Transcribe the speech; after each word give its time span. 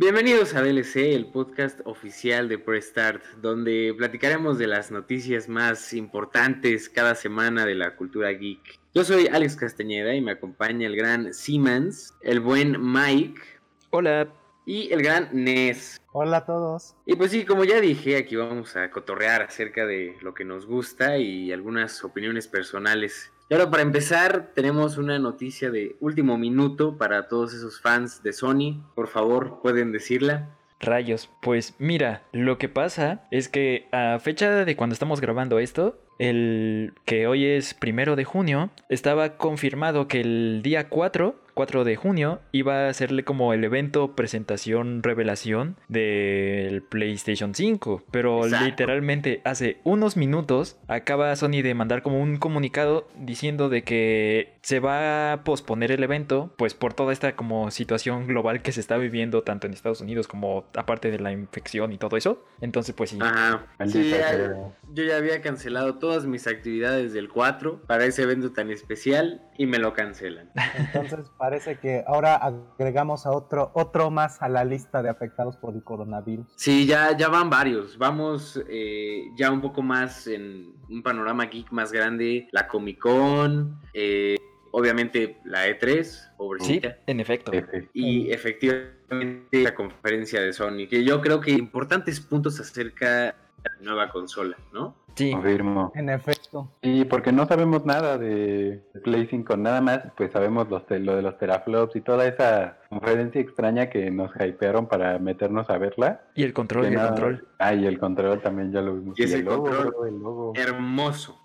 Bienvenidos 0.00 0.54
a 0.54 0.62
DLC, 0.62 1.12
el 1.14 1.26
podcast 1.26 1.80
oficial 1.84 2.48
de 2.48 2.56
Prestart, 2.56 3.22
donde 3.42 3.92
platicaremos 3.94 4.56
de 4.56 4.66
las 4.66 4.90
noticias 4.90 5.46
más 5.46 5.92
importantes 5.92 6.88
cada 6.88 7.14
semana 7.14 7.66
de 7.66 7.74
la 7.74 7.96
cultura 7.96 8.30
geek. 8.30 8.80
Yo 8.94 9.04
soy 9.04 9.26
Alex 9.26 9.56
Castañeda 9.56 10.14
y 10.14 10.22
me 10.22 10.32
acompaña 10.32 10.86
el 10.86 10.96
gran 10.96 11.34
Siemens, 11.34 12.14
el 12.22 12.40
buen 12.40 12.78
Mike. 12.80 13.42
Hola. 13.90 14.32
Y 14.64 14.90
el 14.90 15.02
gran 15.02 15.28
Nes. 15.32 16.00
Hola 16.12 16.38
a 16.38 16.46
todos. 16.46 16.96
Y 17.04 17.14
pues 17.16 17.30
sí, 17.30 17.44
como 17.44 17.64
ya 17.64 17.78
dije, 17.78 18.16
aquí 18.16 18.36
vamos 18.36 18.76
a 18.76 18.90
cotorrear 18.90 19.42
acerca 19.42 19.84
de 19.84 20.16
lo 20.22 20.32
que 20.32 20.46
nos 20.46 20.64
gusta 20.64 21.18
y 21.18 21.52
algunas 21.52 22.02
opiniones 22.04 22.48
personales. 22.48 23.30
Y 23.50 23.54
ahora 23.54 23.68
para 23.68 23.82
empezar, 23.82 24.52
tenemos 24.54 24.96
una 24.96 25.18
noticia 25.18 25.72
de 25.72 25.96
último 25.98 26.38
minuto 26.38 26.96
para 26.96 27.26
todos 27.26 27.52
esos 27.52 27.80
fans 27.80 28.22
de 28.22 28.32
Sony. 28.32 28.80
Por 28.94 29.08
favor, 29.08 29.58
pueden 29.60 29.90
decirla. 29.90 30.56
Rayos, 30.78 31.28
pues 31.42 31.74
mira, 31.80 32.22
lo 32.30 32.58
que 32.58 32.68
pasa 32.68 33.26
es 33.32 33.48
que 33.48 33.88
a 33.90 34.20
fecha 34.20 34.64
de 34.64 34.76
cuando 34.76 34.92
estamos 34.92 35.20
grabando 35.20 35.58
esto, 35.58 35.98
el 36.20 36.92
que 37.06 37.26
hoy 37.26 37.46
es 37.46 37.72
primero 37.72 38.14
de 38.14 38.24
junio, 38.24 38.70
estaba 38.90 39.38
confirmado 39.38 40.06
que 40.06 40.20
el 40.20 40.60
día 40.62 40.88
4 40.90 41.34
4 41.60 41.84
de 41.84 41.94
junio 41.96 42.40
iba 42.52 42.86
a 42.86 42.88
hacerle 42.88 43.24
como 43.24 43.52
el 43.52 43.62
evento 43.64 44.14
presentación 44.16 45.02
revelación 45.02 45.76
del 45.88 46.82
PlayStation 46.82 47.54
5. 47.54 48.04
Pero 48.10 48.46
literalmente 48.46 49.42
hace 49.44 49.78
unos 49.84 50.16
minutos 50.16 50.78
acaba 50.88 51.36
Sony 51.36 51.62
de 51.62 51.74
mandar 51.74 52.02
como 52.02 52.18
un 52.18 52.38
comunicado 52.38 53.08
diciendo 53.14 53.68
de 53.68 53.84
que 53.84 54.54
se 54.62 54.80
va 54.80 55.32
a 55.32 55.44
posponer 55.44 55.92
el 55.92 56.02
evento 56.02 56.50
pues 56.56 56.72
por 56.72 56.94
toda 56.94 57.12
esta 57.12 57.36
como 57.36 57.70
situación 57.70 58.26
global 58.26 58.62
que 58.62 58.72
se 58.72 58.80
está 58.80 58.96
viviendo 58.96 59.42
tanto 59.42 59.66
en 59.66 59.74
Estados 59.74 60.00
Unidos 60.00 60.28
como 60.28 60.64
aparte 60.74 61.10
de 61.10 61.18
la 61.18 61.32
infección 61.32 61.92
y 61.92 61.98
todo 61.98 62.16
eso. 62.16 62.42
Entonces 62.62 62.94
pues 62.94 63.10
sí. 63.10 63.18
Ajá. 63.20 63.66
yo 63.84 65.04
ya 65.04 65.16
había 65.16 65.42
cancelado 65.42 65.96
todas 66.10 66.26
mis 66.26 66.48
actividades 66.48 67.12
del 67.12 67.28
4 67.28 67.82
para 67.86 68.04
ese 68.04 68.22
evento 68.22 68.50
tan 68.50 68.68
especial 68.68 69.40
y 69.56 69.66
me 69.66 69.78
lo 69.78 69.92
cancelan. 69.92 70.50
Entonces 70.76 71.30
parece 71.38 71.78
que 71.78 72.02
ahora 72.04 72.34
agregamos 72.34 73.26
a 73.26 73.30
otro, 73.30 73.70
otro 73.74 74.10
más 74.10 74.42
a 74.42 74.48
la 74.48 74.64
lista 74.64 75.04
de 75.04 75.08
afectados 75.08 75.56
por 75.56 75.72
el 75.72 75.84
coronavirus. 75.84 76.48
Sí, 76.56 76.84
ya, 76.84 77.16
ya 77.16 77.28
van 77.28 77.48
varios. 77.48 77.96
Vamos 77.96 78.60
eh, 78.68 79.22
ya 79.36 79.52
un 79.52 79.60
poco 79.60 79.82
más 79.82 80.26
en 80.26 80.72
un 80.88 81.00
panorama 81.04 81.44
geek 81.46 81.70
más 81.70 81.92
grande. 81.92 82.48
La 82.50 82.66
Comic 82.66 82.98
Con, 82.98 83.78
eh, 83.94 84.36
obviamente 84.72 85.36
la 85.44 85.68
E3, 85.68 86.26
Sí, 86.58 86.80
en 87.06 87.20
efecto. 87.20 87.52
Y 87.92 88.32
efectivamente 88.32 89.62
la 89.62 89.76
conferencia 89.76 90.40
de 90.40 90.52
Sony, 90.52 90.88
que 90.90 91.04
yo 91.04 91.20
creo 91.20 91.40
que 91.40 91.52
importantes 91.52 92.18
puntos 92.18 92.58
acerca 92.58 93.36
nueva 93.80 94.10
consola, 94.10 94.56
¿no? 94.72 94.94
Sí. 95.14 95.32
Confirmo. 95.32 95.92
En 95.94 96.08
efecto. 96.08 96.70
Y 96.82 97.04
porque 97.04 97.32
no 97.32 97.46
sabemos 97.46 97.84
nada 97.84 98.16
de 98.16 98.82
Play 99.02 99.26
5, 99.28 99.56
nada 99.56 99.80
más, 99.80 100.00
pues 100.16 100.32
sabemos 100.32 100.68
lo 100.70 101.16
de 101.16 101.22
los 101.22 101.38
teraflops 101.38 101.96
y 101.96 102.00
toda 102.00 102.26
esa 102.26 102.78
conferencia 102.88 103.40
extraña 103.40 103.90
que 103.90 104.10
nos 104.10 104.30
hypearon 104.36 104.86
para 104.86 105.18
meternos 105.18 105.68
a 105.68 105.78
verla. 105.78 106.22
Y 106.34 106.44
el 106.44 106.52
control, 106.52 106.84
y 106.84 106.94
el 106.94 107.00
control. 107.00 107.48
Ah, 107.58 107.74
y 107.74 107.86
el 107.86 107.98
control 107.98 108.40
también 108.40 108.72
ya 108.72 108.80
lo 108.80 108.94
vimos. 108.94 109.18
Y, 109.18 109.24
ese 109.24 109.38
el 109.38 109.44
control 109.44 109.92
logo. 110.22 110.52
hermoso. 110.54 111.40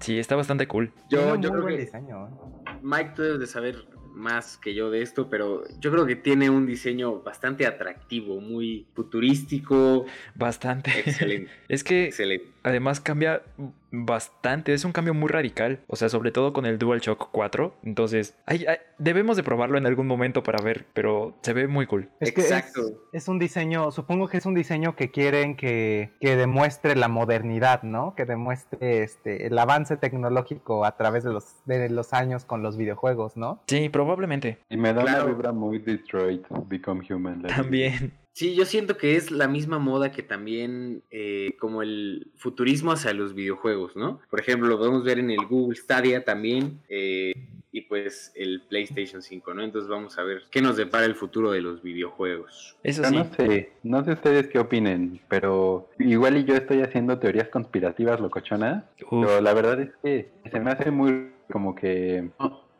sí, 0.00 0.18
está 0.18 0.36
bastante 0.36 0.66
cool. 0.66 0.92
Yo, 1.08 1.36
yo 1.36 1.50
creo 1.50 1.66
que 1.66 1.78
diseño, 1.78 2.26
¿eh? 2.26 2.30
Mike, 2.82 3.12
tú 3.14 3.22
debes 3.22 3.40
de 3.40 3.46
saber 3.46 3.86
más 4.18 4.58
que 4.58 4.74
yo 4.74 4.90
de 4.90 5.02
esto, 5.02 5.30
pero 5.30 5.64
yo 5.78 5.90
creo 5.90 6.04
que 6.04 6.16
tiene 6.16 6.50
un 6.50 6.66
diseño 6.66 7.20
bastante 7.20 7.66
atractivo, 7.66 8.40
muy 8.40 8.86
futurístico. 8.94 10.04
Bastante. 10.34 10.90
Excelente. 10.98 11.50
es 11.68 11.84
que 11.84 12.12
además 12.62 13.00
cambia 13.00 13.42
bastante, 13.90 14.74
es 14.74 14.84
un 14.84 14.92
cambio 14.92 15.14
muy 15.14 15.28
radical, 15.28 15.80
o 15.86 15.96
sea, 15.96 16.08
sobre 16.08 16.30
todo 16.30 16.52
con 16.52 16.66
el 16.66 16.78
DualShock 16.78 17.30
4, 17.30 17.74
entonces 17.84 18.36
debemos 18.98 19.36
de 19.36 19.42
probarlo 19.42 19.78
en 19.78 19.86
algún 19.86 20.06
momento 20.06 20.42
para 20.42 20.62
ver, 20.62 20.86
pero 20.92 21.34
se 21.42 21.52
ve 21.52 21.66
muy 21.68 21.86
cool. 21.86 22.08
Exacto. 22.20 22.82
Es, 23.12 23.28
un 23.28 23.38
diseño, 23.38 23.90
supongo 23.90 24.28
que 24.28 24.38
es 24.38 24.46
un 24.46 24.54
diseño 24.54 24.96
que 24.96 25.10
quieren 25.10 25.56
que, 25.56 26.10
demuestre 26.20 26.94
la 26.96 27.08
modernidad, 27.08 27.82
¿no? 27.82 28.14
Que 28.14 28.24
demuestre 28.24 29.02
este, 29.02 29.46
el 29.46 29.58
avance 29.58 29.96
tecnológico 29.96 30.84
a 30.84 30.96
través 30.96 31.24
de 31.24 31.32
los, 31.32 31.56
de 31.64 31.88
los 31.88 32.12
años 32.12 32.44
con 32.44 32.62
los 32.62 32.76
videojuegos, 32.76 33.36
¿no? 33.36 33.62
Sí, 33.66 33.88
probablemente. 33.88 34.58
Y 34.68 34.76
me 34.76 34.92
da 34.92 35.02
una 35.02 35.24
vibra 35.24 35.52
muy 35.52 35.78
Detroit, 35.78 36.46
Become 36.68 37.06
Human. 37.10 37.42
También. 37.42 38.12
Sí, 38.38 38.54
yo 38.54 38.64
siento 38.66 38.96
que 38.96 39.16
es 39.16 39.32
la 39.32 39.48
misma 39.48 39.80
moda 39.80 40.12
que 40.12 40.22
también 40.22 41.02
eh, 41.10 41.56
como 41.58 41.82
el 41.82 42.30
futurismo 42.36 42.92
hacia 42.92 43.12
los 43.12 43.34
videojuegos, 43.34 43.96
¿no? 43.96 44.20
Por 44.30 44.38
ejemplo, 44.38 44.68
lo 44.68 44.78
podemos 44.78 45.02
ver 45.02 45.18
en 45.18 45.32
el 45.32 45.44
Google 45.44 45.74
Stadia 45.74 46.22
también 46.22 46.78
eh, 46.88 47.32
y 47.72 47.80
pues 47.80 48.30
el 48.36 48.62
PlayStation 48.68 49.22
5, 49.22 49.54
¿no? 49.54 49.64
Entonces 49.64 49.90
vamos 49.90 50.16
a 50.20 50.22
ver 50.22 50.44
qué 50.52 50.62
nos 50.62 50.76
depara 50.76 51.04
el 51.04 51.16
futuro 51.16 51.50
de 51.50 51.62
los 51.62 51.82
videojuegos. 51.82 52.76
Eso 52.84 53.02
sí. 53.02 53.16
No 53.16 53.24
sé, 53.34 53.72
no 53.82 54.04
sé 54.04 54.12
ustedes 54.12 54.46
qué 54.46 54.60
opinen, 54.60 55.18
pero 55.26 55.90
igual 55.98 56.36
y 56.36 56.44
yo 56.44 56.54
estoy 56.54 56.82
haciendo 56.82 57.18
teorías 57.18 57.48
conspirativas 57.48 58.20
locochonas, 58.20 58.84
pero 59.10 59.40
la 59.40 59.52
verdad 59.52 59.80
es 59.80 59.90
que 60.00 60.30
se 60.48 60.60
me 60.60 60.70
hace 60.70 60.92
muy 60.92 61.32
como 61.50 61.74
que 61.74 62.30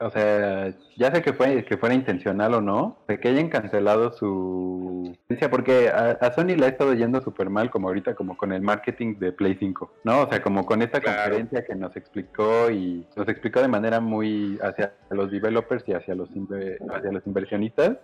o 0.00 0.10
sea, 0.10 0.72
ya 0.96 1.14
sé 1.14 1.22
que 1.22 1.32
fue 1.32 1.64
que 1.64 1.76
fuera 1.76 1.94
intencional 1.94 2.54
o 2.54 2.60
no, 2.60 2.98
de 3.08 3.18
que 3.18 3.28
hayan 3.28 3.48
cancelado 3.48 4.12
su 4.12 5.16
porque 5.50 5.88
a, 5.88 6.32
Sony 6.34 6.56
le 6.56 6.66
ha 6.66 6.68
estado 6.68 6.94
yendo 6.94 7.20
súper 7.20 7.50
mal 7.50 7.70
como 7.70 7.88
ahorita 7.88 8.14
como 8.14 8.36
con 8.36 8.52
el 8.52 8.62
marketing 8.62 9.18
de 9.18 9.32
Play 9.32 9.56
5, 9.58 9.92
¿no? 10.04 10.22
O 10.22 10.30
sea, 10.30 10.42
como 10.42 10.64
con 10.66 10.82
esta 10.82 11.00
conferencia 11.00 11.64
que 11.64 11.74
nos 11.74 11.96
explicó 11.96 12.70
y 12.70 13.06
nos 13.16 13.28
explicó 13.28 13.60
de 13.60 13.68
manera 13.68 14.00
muy 14.00 14.58
hacia 14.62 14.94
los 15.10 15.30
developers 15.30 15.84
y 15.86 15.92
hacia 15.92 16.14
los 16.14 16.28
hacia 16.30 17.12
los 17.12 17.26
inversionistas, 17.26 17.98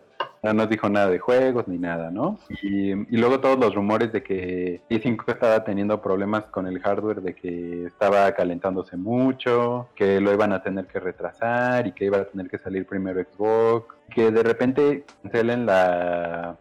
no 0.44 0.52
nos 0.52 0.68
dijo 0.68 0.88
nada 0.90 1.08
de 1.08 1.18
juegos 1.18 1.66
ni 1.66 1.78
nada, 1.78 2.10
¿no? 2.10 2.38
Y, 2.62 2.94
luego 3.16 3.40
todos 3.40 3.58
los 3.58 3.74
rumores 3.74 4.12
de 4.12 4.22
que 4.22 4.82
Play 4.88 5.00
5 5.00 5.24
estaba 5.28 5.64
teniendo 5.64 6.02
problemas 6.02 6.44
con 6.44 6.66
el 6.66 6.80
hardware, 6.80 7.22
de 7.22 7.34
que 7.34 7.86
estaba 7.86 8.30
calentándose 8.32 8.96
mucho, 8.98 9.88
que 9.96 10.20
lo 10.20 10.32
iban 10.32 10.52
a 10.52 10.62
tener 10.62 10.86
que 10.86 11.00
retrasar 11.00 11.86
y 11.86 11.92
que 11.92 12.04
iba 12.04 12.18
a 12.18 12.24
tener 12.26 12.48
que 12.50 12.58
salir 12.58 12.86
primero 12.86 13.20
Xbox, 13.20 13.96
que 14.10 14.30
de 14.30 14.42
repente 14.42 15.04
cancelen 15.22 15.64
la 15.64 16.58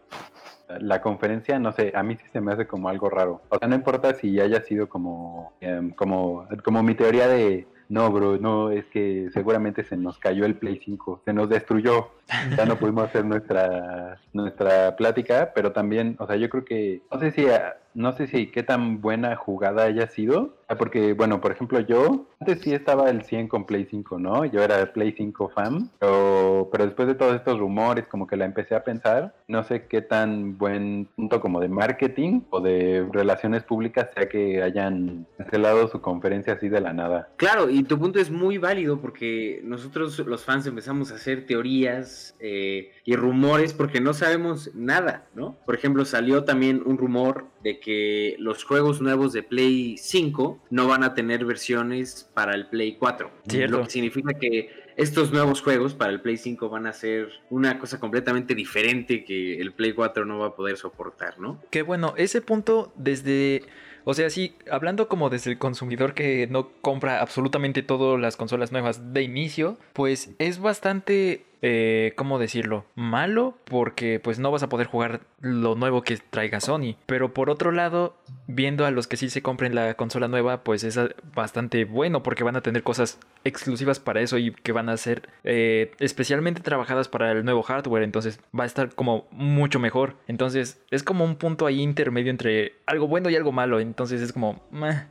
la 0.80 1.02
conferencia, 1.02 1.58
no 1.58 1.72
sé, 1.72 1.92
a 1.94 2.02
mí 2.02 2.16
sí 2.16 2.24
se 2.32 2.40
me 2.40 2.52
hace 2.52 2.66
como 2.66 2.88
algo 2.88 3.10
raro. 3.10 3.42
O 3.50 3.58
sea, 3.58 3.68
no 3.68 3.74
importa 3.74 4.14
si 4.14 4.40
haya 4.40 4.62
sido 4.62 4.88
como, 4.88 5.52
em, 5.60 5.90
como, 5.90 6.48
como 6.64 6.82
mi 6.82 6.94
teoría 6.94 7.28
de, 7.28 7.66
no, 7.88 8.10
bro, 8.10 8.38
no, 8.38 8.70
es 8.70 8.84
que 8.86 9.28
seguramente 9.32 9.84
se 9.84 9.96
nos 9.96 10.18
cayó 10.18 10.44
el 10.46 10.56
Play 10.56 10.80
5, 10.84 11.22
se 11.24 11.32
nos 11.32 11.48
destruyó, 11.48 12.10
ya 12.56 12.64
no 12.66 12.76
pudimos 12.78 13.04
hacer 13.04 13.24
nuestra, 13.24 14.18
nuestra 14.32 14.96
plática, 14.96 15.52
pero 15.54 15.72
también, 15.72 16.16
o 16.18 16.26
sea, 16.26 16.36
yo 16.36 16.48
creo 16.48 16.64
que, 16.64 17.02
no 17.10 17.20
sé 17.20 17.30
si 17.32 17.46
no 17.94 18.12
sé 18.12 18.26
si 18.26 18.48
qué 18.48 18.62
tan 18.62 19.00
buena 19.00 19.36
jugada 19.36 19.84
haya 19.84 20.08
sido, 20.08 20.56
porque, 20.76 21.12
bueno, 21.12 21.40
por 21.40 21.52
ejemplo, 21.52 21.80
yo 21.80 22.26
antes 22.40 22.60
sí 22.60 22.72
estaba 22.72 23.10
el 23.10 23.22
100 23.22 23.48
con 23.48 23.64
Play 23.64 23.86
5, 23.88 24.18
¿no? 24.18 24.44
Yo 24.44 24.62
era 24.62 24.92
Play 24.92 25.14
5 25.16 25.48
fan, 25.50 25.90
pero, 25.98 26.68
pero 26.70 26.86
después 26.86 27.08
de 27.08 27.14
todos 27.14 27.36
estos 27.36 27.58
rumores, 27.58 28.06
como 28.06 28.26
que 28.26 28.36
la 28.36 28.44
empecé 28.44 28.74
a 28.74 28.84
pensar, 28.84 29.34
no 29.48 29.62
sé 29.64 29.86
qué 29.86 30.02
tan 30.02 30.58
buen 30.58 31.08
punto 31.16 31.40
como 31.40 31.60
de 31.60 31.68
marketing 31.68 32.42
o 32.50 32.60
de 32.60 33.06
relaciones 33.12 33.62
públicas 33.62 34.08
sea 34.14 34.28
que 34.28 34.62
hayan 34.62 35.26
cancelado 35.36 35.88
su 35.88 36.00
conferencia 36.00 36.54
así 36.54 36.68
de 36.68 36.80
la 36.80 36.92
nada. 36.92 37.28
Claro, 37.36 37.70
y 37.70 37.82
tu 37.84 37.98
punto 37.98 38.18
es 38.18 38.30
muy 38.30 38.58
válido 38.58 39.00
porque 39.00 39.60
nosotros 39.64 40.18
los 40.20 40.44
fans 40.44 40.66
empezamos 40.66 41.12
a 41.12 41.16
hacer 41.16 41.46
teorías 41.46 42.34
eh, 42.40 42.92
y 43.04 43.16
rumores 43.16 43.72
porque 43.72 44.00
no 44.00 44.14
sabemos 44.14 44.74
nada, 44.74 45.26
¿no? 45.34 45.56
Por 45.64 45.74
ejemplo, 45.74 46.04
salió 46.04 46.44
también 46.44 46.82
un 46.84 46.98
rumor 46.98 47.46
de 47.64 47.80
que 47.80 48.36
los 48.38 48.62
juegos 48.62 49.00
nuevos 49.00 49.32
de 49.32 49.42
Play 49.42 49.96
5 49.96 50.60
no 50.70 50.86
van 50.86 51.02
a 51.02 51.14
tener 51.14 51.44
versiones 51.46 52.30
para 52.34 52.54
el 52.54 52.66
Play 52.66 52.96
4. 52.96 53.30
Lo 53.68 53.82
que 53.82 53.90
significa 53.90 54.34
que 54.34 54.70
estos 54.96 55.32
nuevos 55.32 55.62
juegos 55.62 55.94
para 55.94 56.12
el 56.12 56.20
Play 56.20 56.36
5 56.36 56.68
van 56.68 56.86
a 56.86 56.92
ser 56.92 57.30
una 57.50 57.78
cosa 57.78 57.98
completamente 57.98 58.54
diferente 58.54 59.24
que 59.24 59.60
el 59.60 59.72
Play 59.72 59.94
4 59.94 60.26
no 60.26 60.38
va 60.38 60.48
a 60.48 60.54
poder 60.54 60.76
soportar, 60.76 61.40
¿no? 61.40 61.60
Qué 61.70 61.82
bueno, 61.82 62.14
ese 62.16 62.40
punto 62.42 62.92
desde... 62.96 63.62
O 64.06 64.12
sea, 64.12 64.28
sí, 64.28 64.54
hablando 64.70 65.08
como 65.08 65.30
desde 65.30 65.50
el 65.50 65.58
consumidor 65.58 66.12
que 66.12 66.46
no 66.46 66.68
compra 66.82 67.22
absolutamente 67.22 67.82
todas 67.82 68.20
las 68.20 68.36
consolas 68.36 68.70
nuevas 68.70 69.14
de 69.14 69.22
inicio, 69.22 69.78
pues 69.94 70.34
es 70.38 70.58
bastante 70.58 71.46
eh, 71.66 72.12
¿cómo 72.16 72.38
decirlo? 72.38 72.84
Malo 72.94 73.56
porque 73.64 74.20
pues 74.22 74.38
no 74.38 74.50
vas 74.50 74.62
a 74.62 74.68
poder 74.68 74.86
jugar 74.86 75.22
lo 75.40 75.74
nuevo 75.74 76.02
que 76.02 76.18
traiga 76.18 76.60
Sony. 76.60 76.96
Pero 77.06 77.32
por 77.32 77.48
otro 77.48 77.72
lado, 77.72 78.16
viendo 78.46 78.84
a 78.84 78.90
los 78.90 79.06
que 79.06 79.16
sí 79.16 79.30
se 79.30 79.40
compren 79.40 79.74
la 79.74 79.94
consola 79.94 80.28
nueva, 80.28 80.62
pues 80.62 80.84
es 80.84 81.00
bastante 81.34 81.86
bueno 81.86 82.22
porque 82.22 82.44
van 82.44 82.56
a 82.56 82.60
tener 82.60 82.82
cosas 82.82 83.18
exclusivas 83.44 83.98
para 83.98 84.20
eso 84.20 84.36
y 84.36 84.52
que 84.52 84.72
van 84.72 84.90
a 84.90 84.96
ser 84.98 85.30
eh, 85.42 85.92
especialmente 86.00 86.60
trabajadas 86.60 87.08
para 87.08 87.32
el 87.32 87.46
nuevo 87.46 87.62
hardware. 87.62 88.02
Entonces 88.02 88.40
va 88.58 88.64
a 88.64 88.66
estar 88.66 88.94
como 88.94 89.26
mucho 89.30 89.78
mejor. 89.78 90.16
Entonces 90.26 90.82
es 90.90 91.02
como 91.02 91.24
un 91.24 91.36
punto 91.36 91.64
ahí 91.64 91.80
intermedio 91.80 92.30
entre 92.30 92.74
algo 92.84 93.08
bueno 93.08 93.30
y 93.30 93.36
algo 93.36 93.52
malo. 93.52 93.80
Entonces 93.80 94.20
es 94.20 94.34
como, 94.34 94.60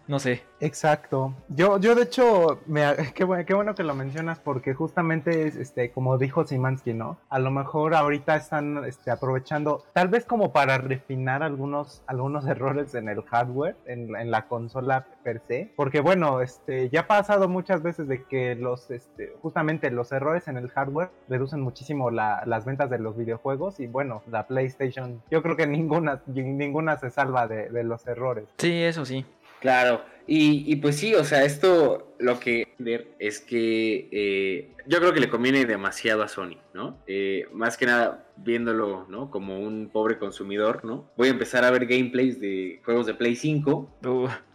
no 0.08 0.20
sé. 0.20 0.44
Exacto. 0.60 1.36
Yo, 1.50 1.80
yo 1.80 1.96
de 1.96 2.04
hecho, 2.04 2.62
me, 2.68 2.84
qué, 3.16 3.24
bueno, 3.24 3.44
qué 3.44 3.56
bueno 3.56 3.74
que 3.74 3.84
lo 3.84 3.96
mencionas 3.96 4.40
porque 4.40 4.76
justamente, 4.76 5.48
este, 5.48 5.92
como 5.92 6.20
dijo 6.20 6.43
Simansky, 6.45 6.94
¿no? 6.94 7.18
A 7.30 7.40
lo 7.40 7.51
mejor 7.51 7.95
ahorita 7.95 8.36
están 8.36 8.84
este, 8.86 9.12
aprovechando, 9.12 9.84
tal 9.94 10.07
vez 10.07 10.25
como 10.25 10.51
para 10.51 10.78
refinar 10.78 11.44
algunos, 11.44 12.04
algunos 12.07 12.45
errores 12.48 12.95
en 12.95 13.10
el 13.10 13.24
hardware, 13.24 13.75
en, 13.86 14.13
la 14.31 14.48
consola 14.48 15.06
per 15.24 15.42
se. 15.48 15.72
Porque 15.75 16.00
bueno, 16.00 16.42
este, 16.42 16.90
ya 16.90 17.01
ha 17.01 17.07
pasado 17.07 17.48
muchas 17.48 17.81
veces 17.81 18.07
de 18.07 18.24
que 18.24 18.56
los, 18.56 18.90
este, 18.92 19.36
justamente 19.42 19.92
los 19.92 20.12
errores 20.12 20.48
en 20.48 20.57
el 20.57 20.69
hardware 20.69 21.10
reducen 21.30 21.62
muchísimo 21.62 22.10
la, 22.12 22.44
las 22.46 22.66
ventas 22.66 22.89
de 22.89 23.00
los 23.00 23.18
videojuegos 23.18 23.80
y 23.80 23.88
bueno, 23.88 24.24
la 24.30 24.48
PlayStation, 24.48 25.22
yo 25.30 25.42
creo 25.42 25.56
que 25.56 25.68
ninguna, 25.68 26.22
ninguna 26.28 26.98
se 26.98 27.10
salva 27.10 27.48
de 27.48 27.84
los 27.84 28.06
errores. 28.07 28.46
Sí, 28.57 28.84
eso 28.84 29.06
sí. 29.06 29.25
Claro, 29.63 30.04
y, 30.27 30.71
y, 30.71 30.75
pues 30.77 30.98
sí, 30.98 31.15
o 31.15 31.24
sea, 31.24 31.44
esto 31.44 32.15
lo 32.19 32.39
que 32.39 32.74
ver 32.77 33.07
es 33.19 33.39
que 33.39 34.10
eh, 34.12 34.71
yo 34.88 35.00
creo 35.00 35.13
que 35.13 35.21
le 35.21 35.30
conviene 35.30 35.65
demasiado 35.65 36.21
a 36.21 36.27
Sony, 36.27 36.57
¿no? 36.74 36.98
Eh, 37.07 37.48
más 37.54 37.77
que 37.77 37.86
nada 37.86 38.25
viéndolo, 38.36 39.06
¿no? 39.07 39.30
Como 39.30 39.60
un 39.60 39.89
pobre 39.89 40.18
consumidor, 40.18 40.83
¿no? 40.83 41.10
Voy 41.15 41.30
a 41.30 41.31
empezar 41.31 41.63
a 41.63 41.71
ver 41.71 41.86
gameplays 41.86 42.42
de 42.42 42.81
juegos 42.83 43.06
de 43.06 43.13
Play 43.13 43.38
5 43.38 44.00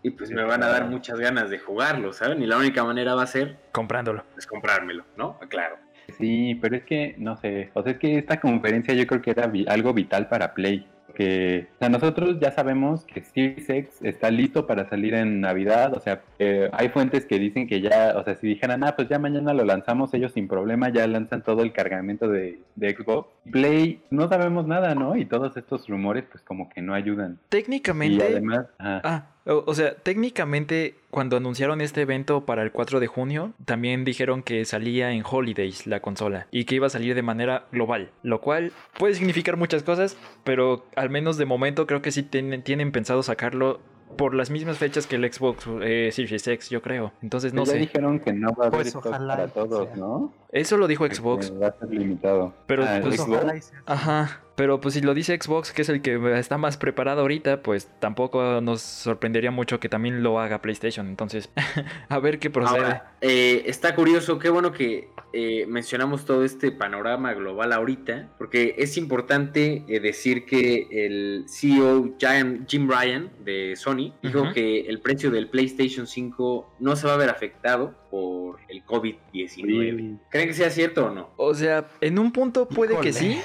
y 0.02 0.10
pues 0.10 0.30
me 0.30 0.44
van 0.44 0.62
a 0.62 0.68
dar 0.68 0.86
muchas 0.88 1.18
ganas 1.18 1.48
de 1.48 1.58
jugarlo, 1.58 2.12
¿saben? 2.12 2.42
Y 2.42 2.46
la 2.46 2.58
única 2.58 2.84
manera 2.84 3.14
va 3.14 3.22
a 3.22 3.26
ser 3.26 3.58
comprándolo. 3.72 4.24
Es 4.36 4.46
comprármelo, 4.46 5.06
¿no? 5.16 5.38
Claro. 5.48 5.76
Sí, 6.18 6.54
pero 6.62 6.76
es 6.76 6.84
que, 6.84 7.14
no 7.16 7.36
sé, 7.38 7.70
o 7.74 7.82
sea, 7.82 7.92
es 7.92 7.98
que 7.98 8.18
esta 8.18 8.40
conferencia 8.40 8.94
yo 8.94 9.06
creo 9.06 9.22
que 9.22 9.30
era 9.30 9.50
algo 9.68 9.92
vital 9.92 10.28
para 10.28 10.54
Play 10.54 10.86
que 11.18 11.66
o 11.74 11.78
sea, 11.80 11.88
nosotros 11.88 12.38
ya 12.40 12.52
sabemos 12.52 13.04
que 13.04 13.22
Series 13.22 13.68
X 13.68 13.98
está 14.02 14.30
listo 14.30 14.68
para 14.68 14.88
salir 14.88 15.14
en 15.14 15.40
Navidad, 15.40 15.92
o 15.94 15.98
sea, 15.98 16.22
eh, 16.38 16.70
hay 16.72 16.90
fuentes 16.90 17.26
que 17.26 17.40
dicen 17.40 17.66
que 17.66 17.80
ya, 17.80 18.14
o 18.16 18.22
sea, 18.22 18.36
si 18.36 18.46
dijeran, 18.46 18.84
ah, 18.84 18.94
pues 18.94 19.08
ya 19.08 19.18
mañana 19.18 19.52
lo 19.52 19.64
lanzamos, 19.64 20.14
ellos 20.14 20.32
sin 20.32 20.46
problema 20.46 20.90
ya 20.90 21.08
lanzan 21.08 21.42
todo 21.42 21.62
el 21.64 21.72
cargamento 21.72 22.28
de 22.28 22.60
Xbox. 22.78 23.28
Play, 23.50 24.02
no 24.10 24.28
sabemos 24.28 24.66
nada, 24.66 24.94
¿no? 24.94 25.16
Y 25.16 25.24
todos 25.24 25.56
estos 25.56 25.88
rumores, 25.88 26.24
pues 26.30 26.42
como 26.42 26.68
que 26.68 26.82
no 26.82 26.94
ayudan. 26.94 27.38
Técnicamente... 27.48 28.24
Y 28.24 28.32
además... 28.32 28.66
Ah, 28.78 29.26
o, 29.50 29.74
sea, 29.74 29.94
técnicamente 29.94 30.96
cuando 31.10 31.38
anunciaron 31.38 31.80
este 31.80 32.02
evento 32.02 32.44
para 32.44 32.62
el 32.62 32.70
4 32.70 33.00
de 33.00 33.06
junio, 33.06 33.54
también 33.64 34.04
dijeron 34.04 34.42
que 34.42 34.66
salía 34.66 35.12
en 35.12 35.22
Holidays 35.24 35.86
la 35.86 36.00
consola 36.00 36.46
y 36.50 36.66
que 36.66 36.74
iba 36.74 36.86
a 36.86 36.90
salir 36.90 37.14
de 37.14 37.22
manera 37.22 37.64
global, 37.72 38.10
lo 38.22 38.42
cual 38.42 38.72
puede 38.98 39.14
significar 39.14 39.56
muchas 39.56 39.82
cosas, 39.82 40.18
pero 40.44 40.84
al 40.96 41.08
menos 41.08 41.38
de 41.38 41.46
momento 41.46 41.86
creo 41.86 42.02
que 42.02 42.12
sí 42.12 42.22
tienen, 42.22 42.62
tienen 42.62 42.92
pensado 42.92 43.22
sacarlo 43.22 43.80
por 44.16 44.34
las 44.34 44.50
mismas 44.50 44.78
fechas 44.78 45.06
que 45.06 45.16
el 45.16 45.32
Xbox 45.32 45.66
eh, 45.82 46.10
Series 46.12 46.46
X, 46.46 46.70
yo 46.70 46.82
creo. 46.82 47.12
Entonces 47.22 47.52
no 47.54 47.64
ya 47.64 47.72
sé. 47.72 47.78
dijeron 47.78 48.20
que 48.20 48.32
no 48.32 48.52
va 48.52 48.64
a 48.64 48.68
haber 48.68 48.82
pues 48.92 48.94
para 48.94 49.48
todos, 49.48 49.96
¿no? 49.96 50.32
Eso 50.50 50.76
lo 50.76 50.86
dijo 50.86 51.06
Xbox. 51.06 51.52
va 51.60 51.68
a 51.68 51.72
ser 51.78 51.90
limitado. 51.90 52.52
Pero 52.66 52.84
Ah, 52.86 52.98
pues, 53.02 53.20
Xbox. 53.20 53.72
ajá. 53.86 54.40
Pero 54.58 54.80
pues 54.80 54.94
si 54.94 55.02
lo 55.02 55.14
dice 55.14 55.38
Xbox, 55.40 55.72
que 55.72 55.82
es 55.82 55.88
el 55.88 56.02
que 56.02 56.18
está 56.36 56.58
más 56.58 56.76
preparado 56.76 57.20
ahorita, 57.20 57.62
pues 57.62 57.88
tampoco 58.00 58.60
nos 58.60 58.82
sorprendería 58.82 59.52
mucho 59.52 59.78
que 59.78 59.88
también 59.88 60.24
lo 60.24 60.40
haga 60.40 60.60
PlayStation. 60.60 61.06
Entonces, 61.06 61.48
a 62.08 62.18
ver 62.18 62.40
qué 62.40 62.50
procede. 62.50 62.78
Ahora, 62.80 63.12
eh, 63.20 63.62
está 63.66 63.94
curioso, 63.94 64.40
qué 64.40 64.50
bueno 64.50 64.72
que 64.72 65.10
eh, 65.32 65.64
mencionamos 65.68 66.24
todo 66.24 66.44
este 66.44 66.72
panorama 66.72 67.34
global 67.34 67.72
ahorita, 67.72 68.30
porque 68.36 68.74
es 68.78 68.96
importante 68.96 69.84
eh, 69.86 70.00
decir 70.00 70.44
que 70.44 70.88
el 70.90 71.44
CEO 71.48 72.16
Jim, 72.18 72.90
Ryan 72.90 73.30
de 73.44 73.76
Sony 73.76 74.12
dijo 74.24 74.52
que 74.52 74.80
el 74.80 75.00
precio 75.00 75.30
del 75.30 75.46
PlayStation 75.46 76.08
5 76.08 76.74
no 76.80 76.96
se 76.96 77.06
va 77.06 77.14
a 77.14 77.16
ver 77.16 77.30
afectado 77.30 77.94
por 78.10 78.58
el 78.68 78.84
COVID-19. 78.84 79.96
Sí. 79.98 80.18
¿Creen 80.30 80.48
que 80.48 80.54
sea 80.54 80.70
cierto 80.70 81.06
o 81.06 81.10
no? 81.10 81.30
O 81.36 81.54
sea, 81.54 81.86
en 82.00 82.18
un 82.18 82.32
punto 82.32 82.68
puede 82.68 82.98
que 83.00 83.12
sí, 83.12 83.40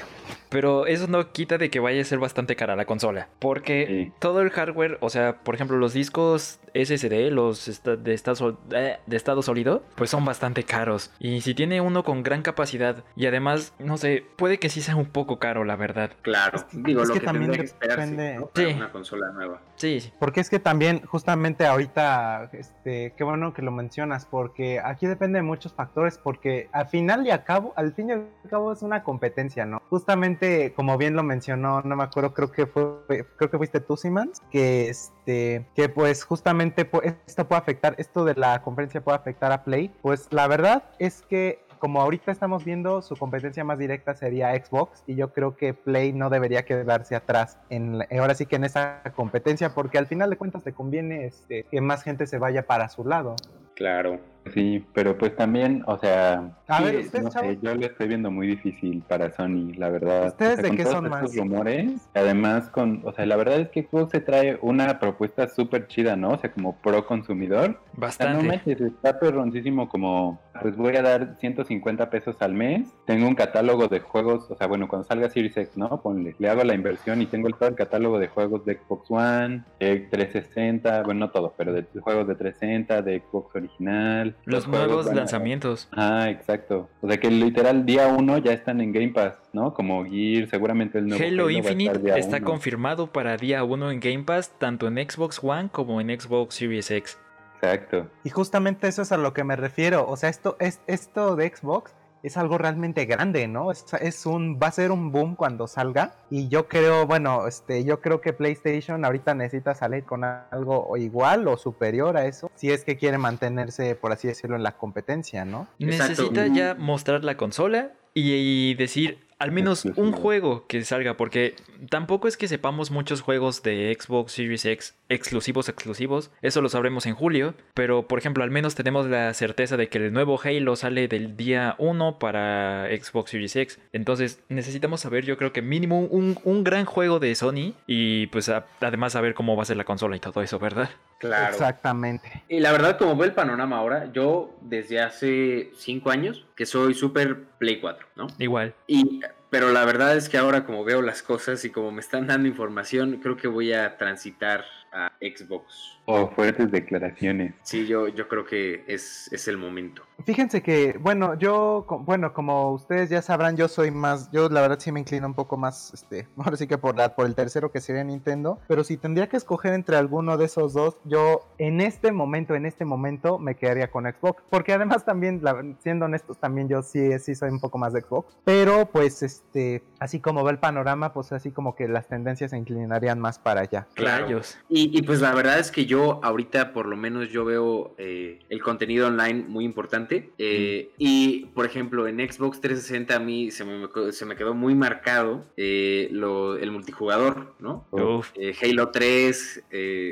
pero 0.48 0.86
eso 0.86 1.06
no 1.06 1.32
quita 1.32 1.58
de 1.58 1.70
que 1.70 1.80
vaya 1.80 2.00
a 2.00 2.04
ser 2.04 2.18
bastante 2.18 2.56
cara 2.56 2.76
la 2.76 2.84
consola. 2.86 3.28
Porque 3.38 3.86
Sí. 3.86 4.12
todo 4.20 4.40
el 4.40 4.50
hardware, 4.50 4.98
o 5.00 5.10
sea, 5.10 5.38
por 5.42 5.54
ejemplo, 5.54 5.76
los 5.76 5.92
discos 5.92 6.60
SSD, 6.74 7.30
los 7.30 7.82
de 7.84 8.14
estado, 8.14 8.58
eh, 8.72 8.98
de 9.06 9.16
estado 9.16 9.42
sólido, 9.42 9.82
pues 9.96 10.10
son 10.10 10.24
bastante 10.24 10.64
caros. 10.64 11.12
Y 11.20 11.40
si 11.42 11.54
tiene 11.54 11.80
uno 11.80 12.02
con 12.02 12.22
gran 12.22 12.42
capacidad 12.42 13.04
y 13.16 13.26
además, 13.26 13.74
no 13.78 13.96
sé, 13.96 14.24
puede 14.36 14.58
que 14.58 14.68
sí 14.68 14.80
sea 14.80 14.96
un 14.96 15.06
poco 15.06 15.38
caro, 15.38 15.64
la 15.64 15.76
verdad. 15.76 16.10
Claro, 16.22 16.56
Es 16.56 16.64
que- 16.64 16.78
digo, 16.78 17.02
es 17.02 17.08
lo 17.08 17.14
que 17.14 17.20
que, 17.20 17.26
también 17.26 17.50
tendría 17.52 17.64
que 17.64 17.66
esperarse 17.70 18.10
depende- 18.10 18.34
¿no? 18.38 18.46
para 18.48 18.68
Sí. 18.68 18.74
una 18.74 18.90
consola 18.92 19.30
nueva. 19.32 19.60
Sí, 19.76 20.00
sí. 20.00 20.12
Porque 20.18 20.40
es 20.40 20.50
que 20.50 20.58
también, 20.58 21.02
justamente 21.04 21.64
ahorita, 21.66 22.50
este, 22.52 23.12
qué 23.16 23.24
bueno 23.24 23.52
que 23.54 23.62
lo 23.62 23.70
mencionas, 23.70 24.26
porque 24.26 24.53
aquí 24.82 25.06
depende 25.06 25.38
de 25.38 25.42
muchos 25.42 25.72
factores, 25.72 26.18
porque 26.18 26.68
al 26.72 26.86
final 26.86 27.26
y 27.26 27.30
al 27.30 27.44
cabo, 27.44 27.72
al 27.76 27.92
fin 27.92 28.08
y 28.10 28.12
al 28.12 28.28
cabo 28.48 28.72
es 28.72 28.82
una 28.82 29.02
competencia, 29.02 29.66
¿no? 29.66 29.82
Justamente, 29.90 30.72
como 30.74 30.96
bien 30.98 31.14
lo 31.16 31.22
mencionó, 31.22 31.82
no 31.82 31.96
me 31.96 32.04
acuerdo, 32.04 32.32
creo 32.34 32.50
que 32.52 32.66
fue, 32.66 33.26
creo 33.36 33.50
que 33.50 33.58
fuiste 33.58 33.80
tú, 33.80 33.96
Simans, 33.96 34.40
que 34.50 34.88
este, 34.88 35.66
que 35.74 35.88
pues 35.88 36.24
justamente 36.24 36.90
pu- 36.90 37.16
esto 37.26 37.46
puede 37.48 37.60
afectar, 37.60 37.94
esto 37.98 38.24
de 38.24 38.34
la 38.34 38.62
conferencia 38.62 39.02
puede 39.02 39.16
afectar 39.18 39.52
a 39.52 39.64
Play, 39.64 39.90
pues 40.02 40.28
la 40.30 40.46
verdad 40.46 40.84
es 40.98 41.22
que 41.22 41.64
como 41.80 42.00
ahorita 42.00 42.32
estamos 42.32 42.64
viendo, 42.64 43.02
su 43.02 43.14
competencia 43.14 43.62
más 43.62 43.78
directa 43.78 44.14
sería 44.14 44.54
Xbox 44.54 45.02
y 45.06 45.16
yo 45.16 45.34
creo 45.34 45.54
que 45.54 45.74
Play 45.74 46.14
no 46.14 46.30
debería 46.30 46.64
quedarse 46.64 47.14
atrás 47.14 47.58
en 47.68 48.00
ahora 48.18 48.34
sí 48.34 48.46
que 48.46 48.56
en 48.56 48.64
esa 48.64 49.02
competencia 49.14 49.74
porque 49.74 49.98
al 49.98 50.06
final 50.06 50.30
de 50.30 50.36
cuentas 50.38 50.62
te 50.64 50.72
conviene 50.72 51.26
este, 51.26 51.64
que 51.64 51.82
más 51.82 52.02
gente 52.02 52.26
se 52.26 52.38
vaya 52.38 52.66
para 52.66 52.88
su 52.88 53.04
lado. 53.04 53.36
Claro. 53.74 54.18
Sí, 54.52 54.86
pero 54.92 55.16
pues 55.16 55.34
también, 55.36 55.82
o 55.86 55.96
sea, 55.98 56.58
A 56.68 56.78
sí, 56.78 56.84
ver, 56.84 56.96
ustedes, 56.98 57.24
no 57.24 57.30
sé, 57.30 57.58
yo 57.62 57.74
lo 57.74 57.86
estoy 57.86 58.08
viendo 58.08 58.30
muy 58.30 58.46
difícil 58.46 59.02
para 59.08 59.30
Sony, 59.30 59.72
la 59.76 59.88
verdad. 59.88 60.26
¿Ustedes 60.26 60.52
O 60.52 60.54
sea, 60.56 60.62
de 60.62 60.68
con 60.68 60.76
qué 60.76 60.82
todos 60.82 60.96
son 60.96 61.04
estos 61.06 61.22
más? 61.22 61.36
rumores, 61.36 62.10
además 62.12 62.68
con, 62.68 63.00
o 63.06 63.12
sea, 63.14 63.24
la 63.24 63.36
verdad 63.36 63.60
es 63.60 63.70
que 63.70 63.84
Xbox 63.90 64.10
se 64.10 64.20
trae 64.20 64.58
una 64.60 64.98
propuesta 64.98 65.48
súper 65.48 65.86
chida, 65.86 66.14
¿no? 66.16 66.30
O 66.32 66.38
sea, 66.38 66.52
como 66.52 66.76
pro 66.80 67.06
consumidor. 67.06 67.70
O 67.70 68.10
sea, 68.10 68.32
no 68.34 68.38
Bastante. 68.42 68.46
manches, 68.46 68.80
está 68.82 69.18
perroncísimo 69.18 69.88
como, 69.88 70.42
pues 70.60 70.76
voy 70.76 70.94
a 70.96 71.02
dar 71.02 71.36
150 71.40 72.10
pesos 72.10 72.36
al 72.40 72.52
mes, 72.52 72.92
tengo 73.06 73.26
un 73.26 73.34
catálogo 73.34 73.88
de 73.88 74.00
juegos, 74.00 74.50
o 74.50 74.56
sea, 74.56 74.66
bueno, 74.66 74.88
cuando 74.88 75.08
salga 75.08 75.30
Series 75.30 75.56
X, 75.56 75.76
¿no? 75.76 76.02
Ponle, 76.02 76.36
le 76.38 76.48
hago 76.50 76.64
la 76.64 76.74
inversión 76.74 77.22
y 77.22 77.26
tengo 77.26 77.48
el- 77.48 77.54
todo 77.54 77.70
el 77.70 77.76
catálogo 77.76 78.18
de 78.18 78.28
juegos 78.28 78.64
de 78.66 78.78
Xbox 78.78 79.10
One, 79.10 79.64
de 79.80 80.00
360, 80.10 81.02
bueno, 81.02 81.20
no 81.20 81.30
todos, 81.30 81.52
pero 81.56 81.72
de 81.72 81.86
juegos 82.00 82.28
de 82.28 82.34
360, 82.34 83.00
de 83.02 83.20
Xbox 83.20 83.54
original. 83.56 84.33
Los 84.44 84.68
nuevos 84.68 85.06
van 85.06 85.16
lanzamientos. 85.16 85.88
Ah, 85.92 86.28
exacto. 86.28 86.88
O 87.00 87.08
sea 87.08 87.18
que 87.18 87.30
literal 87.30 87.86
día 87.86 88.08
uno 88.08 88.38
ya 88.38 88.52
están 88.52 88.80
en 88.80 88.92
Game 88.92 89.08
Pass, 89.08 89.34
¿no? 89.52 89.72
Como 89.72 90.04
Gear, 90.04 90.48
seguramente 90.48 90.98
el 90.98 91.08
nuevo 91.08 91.24
Halo 91.24 91.44
va 91.44 91.50
a 91.50 91.52
estar 91.52 91.72
Infinite 91.72 92.18
está 92.18 92.36
uno. 92.38 92.46
confirmado 92.46 93.06
para 93.06 93.36
día 93.36 93.64
1 93.64 93.90
en 93.90 94.00
Game 94.00 94.24
Pass, 94.24 94.52
tanto 94.58 94.86
en 94.86 94.96
Xbox 94.96 95.40
One 95.42 95.68
como 95.70 96.00
en 96.00 96.08
Xbox 96.18 96.56
Series 96.56 96.90
X. 96.90 97.18
Exacto. 97.54 98.06
Y 98.24 98.30
justamente 98.30 98.88
eso 98.88 99.02
es 99.02 99.12
a 99.12 99.16
lo 99.16 99.32
que 99.32 99.44
me 99.44 99.56
refiero. 99.56 100.06
O 100.06 100.16
sea, 100.16 100.28
esto, 100.28 100.56
es, 100.60 100.80
esto 100.86 101.36
de 101.36 101.48
Xbox 101.54 101.92
es 102.24 102.38
algo 102.38 102.56
realmente 102.56 103.04
grande, 103.04 103.46
¿no? 103.46 103.70
Es, 103.70 103.84
es 104.00 104.24
un, 104.24 104.58
va 104.60 104.68
a 104.68 104.70
ser 104.72 104.90
un 104.90 105.12
boom 105.12 105.36
cuando 105.36 105.66
salga. 105.68 106.14
Y 106.30 106.48
yo 106.48 106.68
creo, 106.68 107.06
bueno, 107.06 107.46
este, 107.46 107.84
yo 107.84 108.00
creo 108.00 108.22
que 108.22 108.32
PlayStation 108.32 109.04
ahorita 109.04 109.34
necesita 109.34 109.74
salir 109.74 110.04
con 110.04 110.24
algo 110.24 110.96
igual 110.96 111.46
o 111.48 111.58
superior 111.58 112.16
a 112.16 112.24
eso. 112.24 112.50
Si 112.54 112.70
es 112.70 112.82
que 112.84 112.96
quiere 112.96 113.18
mantenerse, 113.18 113.94
por 113.94 114.10
así 114.10 114.26
decirlo, 114.26 114.56
en 114.56 114.62
la 114.62 114.72
competencia, 114.72 115.44
¿no? 115.44 115.68
Exacto. 115.78 116.22
Necesita 116.22 116.46
ya 116.46 116.74
mostrar 116.74 117.24
la 117.24 117.36
consola 117.36 117.92
y, 118.14 118.70
y 118.70 118.74
decir 118.74 119.18
al 119.44 119.52
menos 119.52 119.84
un 119.96 120.12
juego 120.12 120.66
que 120.66 120.82
salga, 120.84 121.18
porque 121.18 121.54
tampoco 121.90 122.28
es 122.28 122.38
que 122.38 122.48
sepamos 122.48 122.90
muchos 122.90 123.20
juegos 123.20 123.62
de 123.62 123.94
Xbox 123.94 124.32
Series 124.32 124.64
X 124.64 124.96
exclusivos 125.10 125.68
exclusivos, 125.68 126.30
eso 126.40 126.62
lo 126.62 126.70
sabremos 126.70 127.04
en 127.04 127.14
julio, 127.14 127.52
pero 127.74 128.08
por 128.08 128.18
ejemplo 128.18 128.42
al 128.42 128.50
menos 128.50 128.74
tenemos 128.74 129.04
la 129.06 129.34
certeza 129.34 129.76
de 129.76 129.90
que 129.90 129.98
el 129.98 130.14
nuevo 130.14 130.40
Halo 130.42 130.76
sale 130.76 131.08
del 131.08 131.36
día 131.36 131.74
1 131.76 132.18
para 132.18 132.86
Xbox 132.88 133.32
Series 133.32 133.54
X, 133.54 133.78
entonces 133.92 134.42
necesitamos 134.48 135.02
saber 135.02 135.26
yo 135.26 135.36
creo 135.36 135.52
que 135.52 135.60
mínimo 135.60 136.00
un, 136.00 136.38
un 136.44 136.64
gran 136.64 136.86
juego 136.86 137.20
de 137.20 137.34
Sony 137.34 137.74
y 137.86 138.28
pues 138.28 138.50
además 138.80 139.12
saber 139.12 139.34
cómo 139.34 139.56
va 139.56 139.62
a 139.62 139.66
ser 139.66 139.76
la 139.76 139.84
consola 139.84 140.16
y 140.16 140.20
todo 140.20 140.40
eso, 140.40 140.58
¿verdad? 140.58 140.88
Claro. 141.18 141.52
Exactamente. 141.52 142.44
Y 142.48 142.60
la 142.60 142.72
verdad, 142.72 142.98
como 142.98 143.16
ve 143.16 143.26
el 143.26 143.32
panorama 143.32 143.78
ahora, 143.78 144.12
yo 144.12 144.54
desde 144.60 145.00
hace 145.00 145.70
5 145.76 146.10
años 146.10 146.44
que 146.54 146.66
soy 146.66 146.94
súper 146.94 147.44
Play 147.58 147.80
4, 147.80 148.06
¿no? 148.16 148.26
Igual. 148.38 148.74
Y 148.86 149.20
pero 149.54 149.70
la 149.70 149.84
verdad 149.84 150.16
es 150.16 150.28
que 150.28 150.36
ahora 150.36 150.66
como 150.66 150.82
veo 150.82 151.00
las 151.00 151.22
cosas 151.22 151.64
y 151.64 151.70
como 151.70 151.92
me 151.92 152.00
están 152.00 152.26
dando 152.26 152.48
información, 152.48 153.20
creo 153.22 153.36
que 153.36 153.46
voy 153.46 153.72
a 153.72 153.96
transitar 153.96 154.64
a 154.94 155.12
Xbox. 155.20 155.98
O 156.06 156.28
fuertes 156.28 156.70
declaraciones. 156.70 157.54
Sí, 157.62 157.86
yo, 157.86 158.08
yo 158.08 158.28
creo 158.28 158.44
que 158.44 158.84
es, 158.86 159.32
es 159.32 159.48
el 159.48 159.56
momento. 159.56 160.02
Fíjense 160.24 160.62
que, 160.62 160.96
bueno, 161.00 161.34
yo, 161.34 161.86
bueno, 162.00 162.32
como 162.32 162.72
ustedes 162.72 163.10
ya 163.10 163.20
sabrán, 163.20 163.56
yo 163.56 163.68
soy 163.68 163.90
más, 163.90 164.30
yo 164.30 164.48
la 164.48 164.60
verdad 164.60 164.78
sí 164.78 164.92
me 164.92 165.00
inclino 165.00 165.26
un 165.26 165.34
poco 165.34 165.56
más, 165.56 165.92
este, 165.92 166.28
ahora 166.36 166.56
sí 166.56 166.66
que 166.66 166.78
por, 166.78 166.96
la, 166.96 167.14
por 167.16 167.26
el 167.26 167.34
tercero 167.34 167.72
que 167.72 167.80
sería 167.80 168.04
Nintendo, 168.04 168.60
pero 168.68 168.84
si 168.84 168.96
tendría 168.96 169.28
que 169.28 169.36
escoger 169.36 169.74
entre 169.74 169.96
alguno 169.96 170.36
de 170.36 170.44
esos 170.44 170.72
dos, 170.72 170.96
yo 171.04 171.48
en 171.58 171.80
este 171.80 172.12
momento, 172.12 172.54
en 172.54 172.66
este 172.66 172.84
momento 172.84 173.38
me 173.38 173.56
quedaría 173.56 173.90
con 173.90 174.04
Xbox, 174.04 174.42
porque 174.50 174.72
además 174.72 175.04
también, 175.04 175.42
siendo 175.80 176.04
honestos, 176.04 176.38
también 176.38 176.68
yo 176.68 176.82
sí, 176.82 177.18
sí 177.18 177.34
soy 177.34 177.50
un 177.50 177.60
poco 177.60 177.78
más 177.78 177.92
de 177.92 178.02
Xbox, 178.02 178.36
pero 178.44 178.86
pues, 178.86 179.22
este, 179.22 179.82
así 179.98 180.20
como 180.20 180.44
va 180.44 180.50
el 180.50 180.58
panorama, 180.58 181.12
pues 181.12 181.32
así 181.32 181.50
como 181.50 181.74
que 181.74 181.88
las 181.88 182.08
tendencias 182.08 182.52
se 182.52 182.56
inclinarían 182.56 183.18
más 183.18 183.38
para 183.38 183.62
allá. 183.62 183.86
Claro. 183.94 184.40
Y, 184.68 184.83
y 184.92 185.02
pues 185.02 185.20
la 185.20 185.34
verdad 185.34 185.58
es 185.58 185.70
que 185.70 185.86
yo 185.86 186.20
ahorita 186.24 186.72
por 186.72 186.86
lo 186.86 186.96
menos 186.96 187.30
yo 187.30 187.44
veo 187.44 187.94
eh, 187.98 188.40
el 188.48 188.62
contenido 188.62 189.06
online 189.06 189.44
muy 189.46 189.64
importante. 189.64 190.30
Eh, 190.38 190.90
y 190.98 191.46
por 191.54 191.66
ejemplo 191.66 192.08
en 192.08 192.18
Xbox 192.18 192.60
360 192.60 193.14
a 193.14 193.18
mí 193.18 193.50
se 193.50 193.64
me, 193.64 193.88
se 194.12 194.24
me 194.26 194.36
quedó 194.36 194.54
muy 194.54 194.74
marcado 194.74 195.44
eh, 195.56 196.08
lo, 196.10 196.56
el 196.56 196.70
multijugador, 196.70 197.54
¿no? 197.60 197.86
Halo 197.92 198.90
3, 198.90 199.64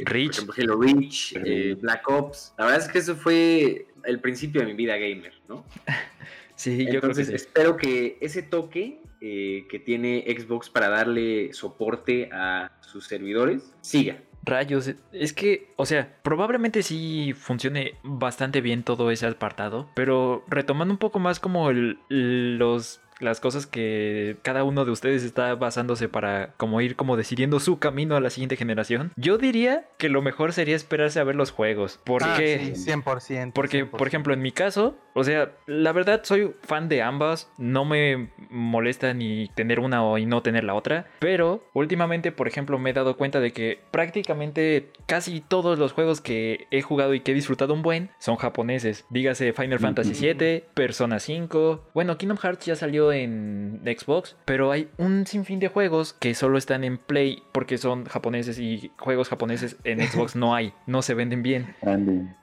Reach. 0.05 0.45
Por 0.45 0.55
ejemplo, 0.55 0.55
Halo 0.57 0.81
Reach, 0.81 1.35
Black 1.81 2.09
Ops. 2.09 2.55
La 2.59 2.67
verdad 2.67 2.81
es 2.81 2.89
que 2.89 2.99
eso 2.99 3.17
fue 3.17 3.87
el 4.05 4.21
principio 4.21 4.61
de 4.61 4.69
mi 4.69 4.75
vida 4.75 4.97
gamer, 4.97 5.33
¿no? 5.49 5.65
sí, 6.55 6.87
yo 6.93 7.01
creo 7.01 7.15
que 7.15 7.25
sí. 7.25 7.35
espero 7.35 7.77
que 7.77 8.19
ese 8.21 8.43
toque 8.43 9.01
que 9.21 9.83
tiene 9.85 10.25
Xbox 10.27 10.69
para 10.69 10.89
darle 10.89 11.53
soporte 11.53 12.29
a 12.33 12.73
sus 12.81 13.07
servidores 13.07 13.73
siga. 13.81 14.21
Rayos, 14.45 14.91
es 15.13 15.33
que, 15.33 15.73
o 15.77 15.87
sea, 15.87 16.17
probablemente 16.23 16.83
sí 16.83 17.33
funcione 17.33 17.95
bastante 18.03 18.61
bien 18.61 18.83
todo 18.83 19.11
ese 19.11 19.27
apartado, 19.27 19.89
pero 19.95 20.45
retomando 20.49 20.93
un 20.93 20.99
poco 20.99 21.19
más 21.21 21.39
como 21.39 21.71
el, 21.71 21.99
los 22.09 23.01
las 23.23 23.41
cosas 23.41 23.67
que 23.67 24.37
cada 24.43 24.65
uno 24.65 24.85
de 24.85 24.91
ustedes 24.91 25.23
está 25.23 25.55
basándose 25.55 26.09
para 26.09 26.53
como 26.57 26.81
ir 26.81 26.97
como 26.97 27.17
decidiendo 27.17 27.61
su 27.61 27.79
camino 27.79 28.17
a 28.17 28.21
la 28.21 28.31
siguiente 28.31 28.57
generación, 28.57 29.13
yo 29.17 29.39
diría 29.39 29.87
que 29.99 30.09
lo 30.09 30.23
mejor 30.23 30.53
sería 30.53 30.77
esperarse 30.77 31.21
a 31.21 31.25
ver 31.25 31.37
los 31.37 31.51
juegos. 31.51 32.01
Porque, 32.05 32.73
ah, 32.73 32.75
sí, 32.75 32.91
100%. 32.91 33.53
Porque, 33.53 33.87
por 33.87 34.07
ejemplo, 34.07 34.35
en 34.35 34.43
mi 34.43 34.53
caso, 34.53 34.97
o 35.15 35.25
sea, 35.25 35.53
la 35.67 35.93
verdad 35.93 36.23
soy 36.25 36.55
fan 36.63 36.89
de 36.89 37.03
ambas, 37.03 37.51
no 37.59 37.85
me 37.85 38.31
molesta 38.51 39.15
ni 39.15 39.49
tener 39.55 39.81
una 39.81 40.05
o 40.05 40.19
y 40.19 40.27
no 40.27 40.43
tener 40.43 40.65
la 40.65 40.75
otra, 40.75 41.07
pero 41.19 41.65
últimamente, 41.75 42.33
por 42.33 42.49
ejemplo, 42.49 42.79
me 42.79 42.91
he 42.91 42.93
dado 42.93 43.17
cuenta 43.17 43.41
de 43.41 43.53
que 43.53 43.81
prácticamente 43.91 44.91
casi 45.07 45.41
todos 45.41 45.79
los 45.79 45.93
juegos 45.93 46.21
que 46.21 46.67
he 46.71 46.83
jugado 46.83 47.15
y 47.15 47.21
que 47.21 47.33
he 47.33 47.35
disfrutado 47.35 47.75
un 47.75 47.83
buen 47.83 48.11
son 48.19 48.37
japoneses. 48.37 49.05
Dígase 49.11 49.53
Final 49.53 49.79
Fantasy 49.79 50.15
VII, 50.15 50.65
Persona 50.75 51.19
5, 51.19 51.91
bueno, 51.95 52.17
Kingdom 52.19 52.39
Hearts 52.39 52.67
ya 52.67 52.77
salió 52.77 53.12
en 53.13 53.81
Xbox, 53.85 54.37
pero 54.45 54.71
hay 54.71 54.89
un 54.99 55.27
sinfín 55.27 55.59
de 55.61 55.69
juegos 55.69 56.13
que 56.15 56.35
solo 56.35 56.59
están 56.59 56.85
en 56.85 56.99
Play 56.99 57.43
porque 57.53 57.79
son 57.79 58.05
japoneses 58.07 58.59
y 58.59 58.93
juegos 58.99 59.29
japoneses 59.29 59.77
en 59.85 60.01
Xbox 60.07 60.37
no 60.37 60.55
hay, 60.55 60.73
no 60.87 61.03
se 61.03 61.15
venden 61.15 61.43
bien. 61.43 61.75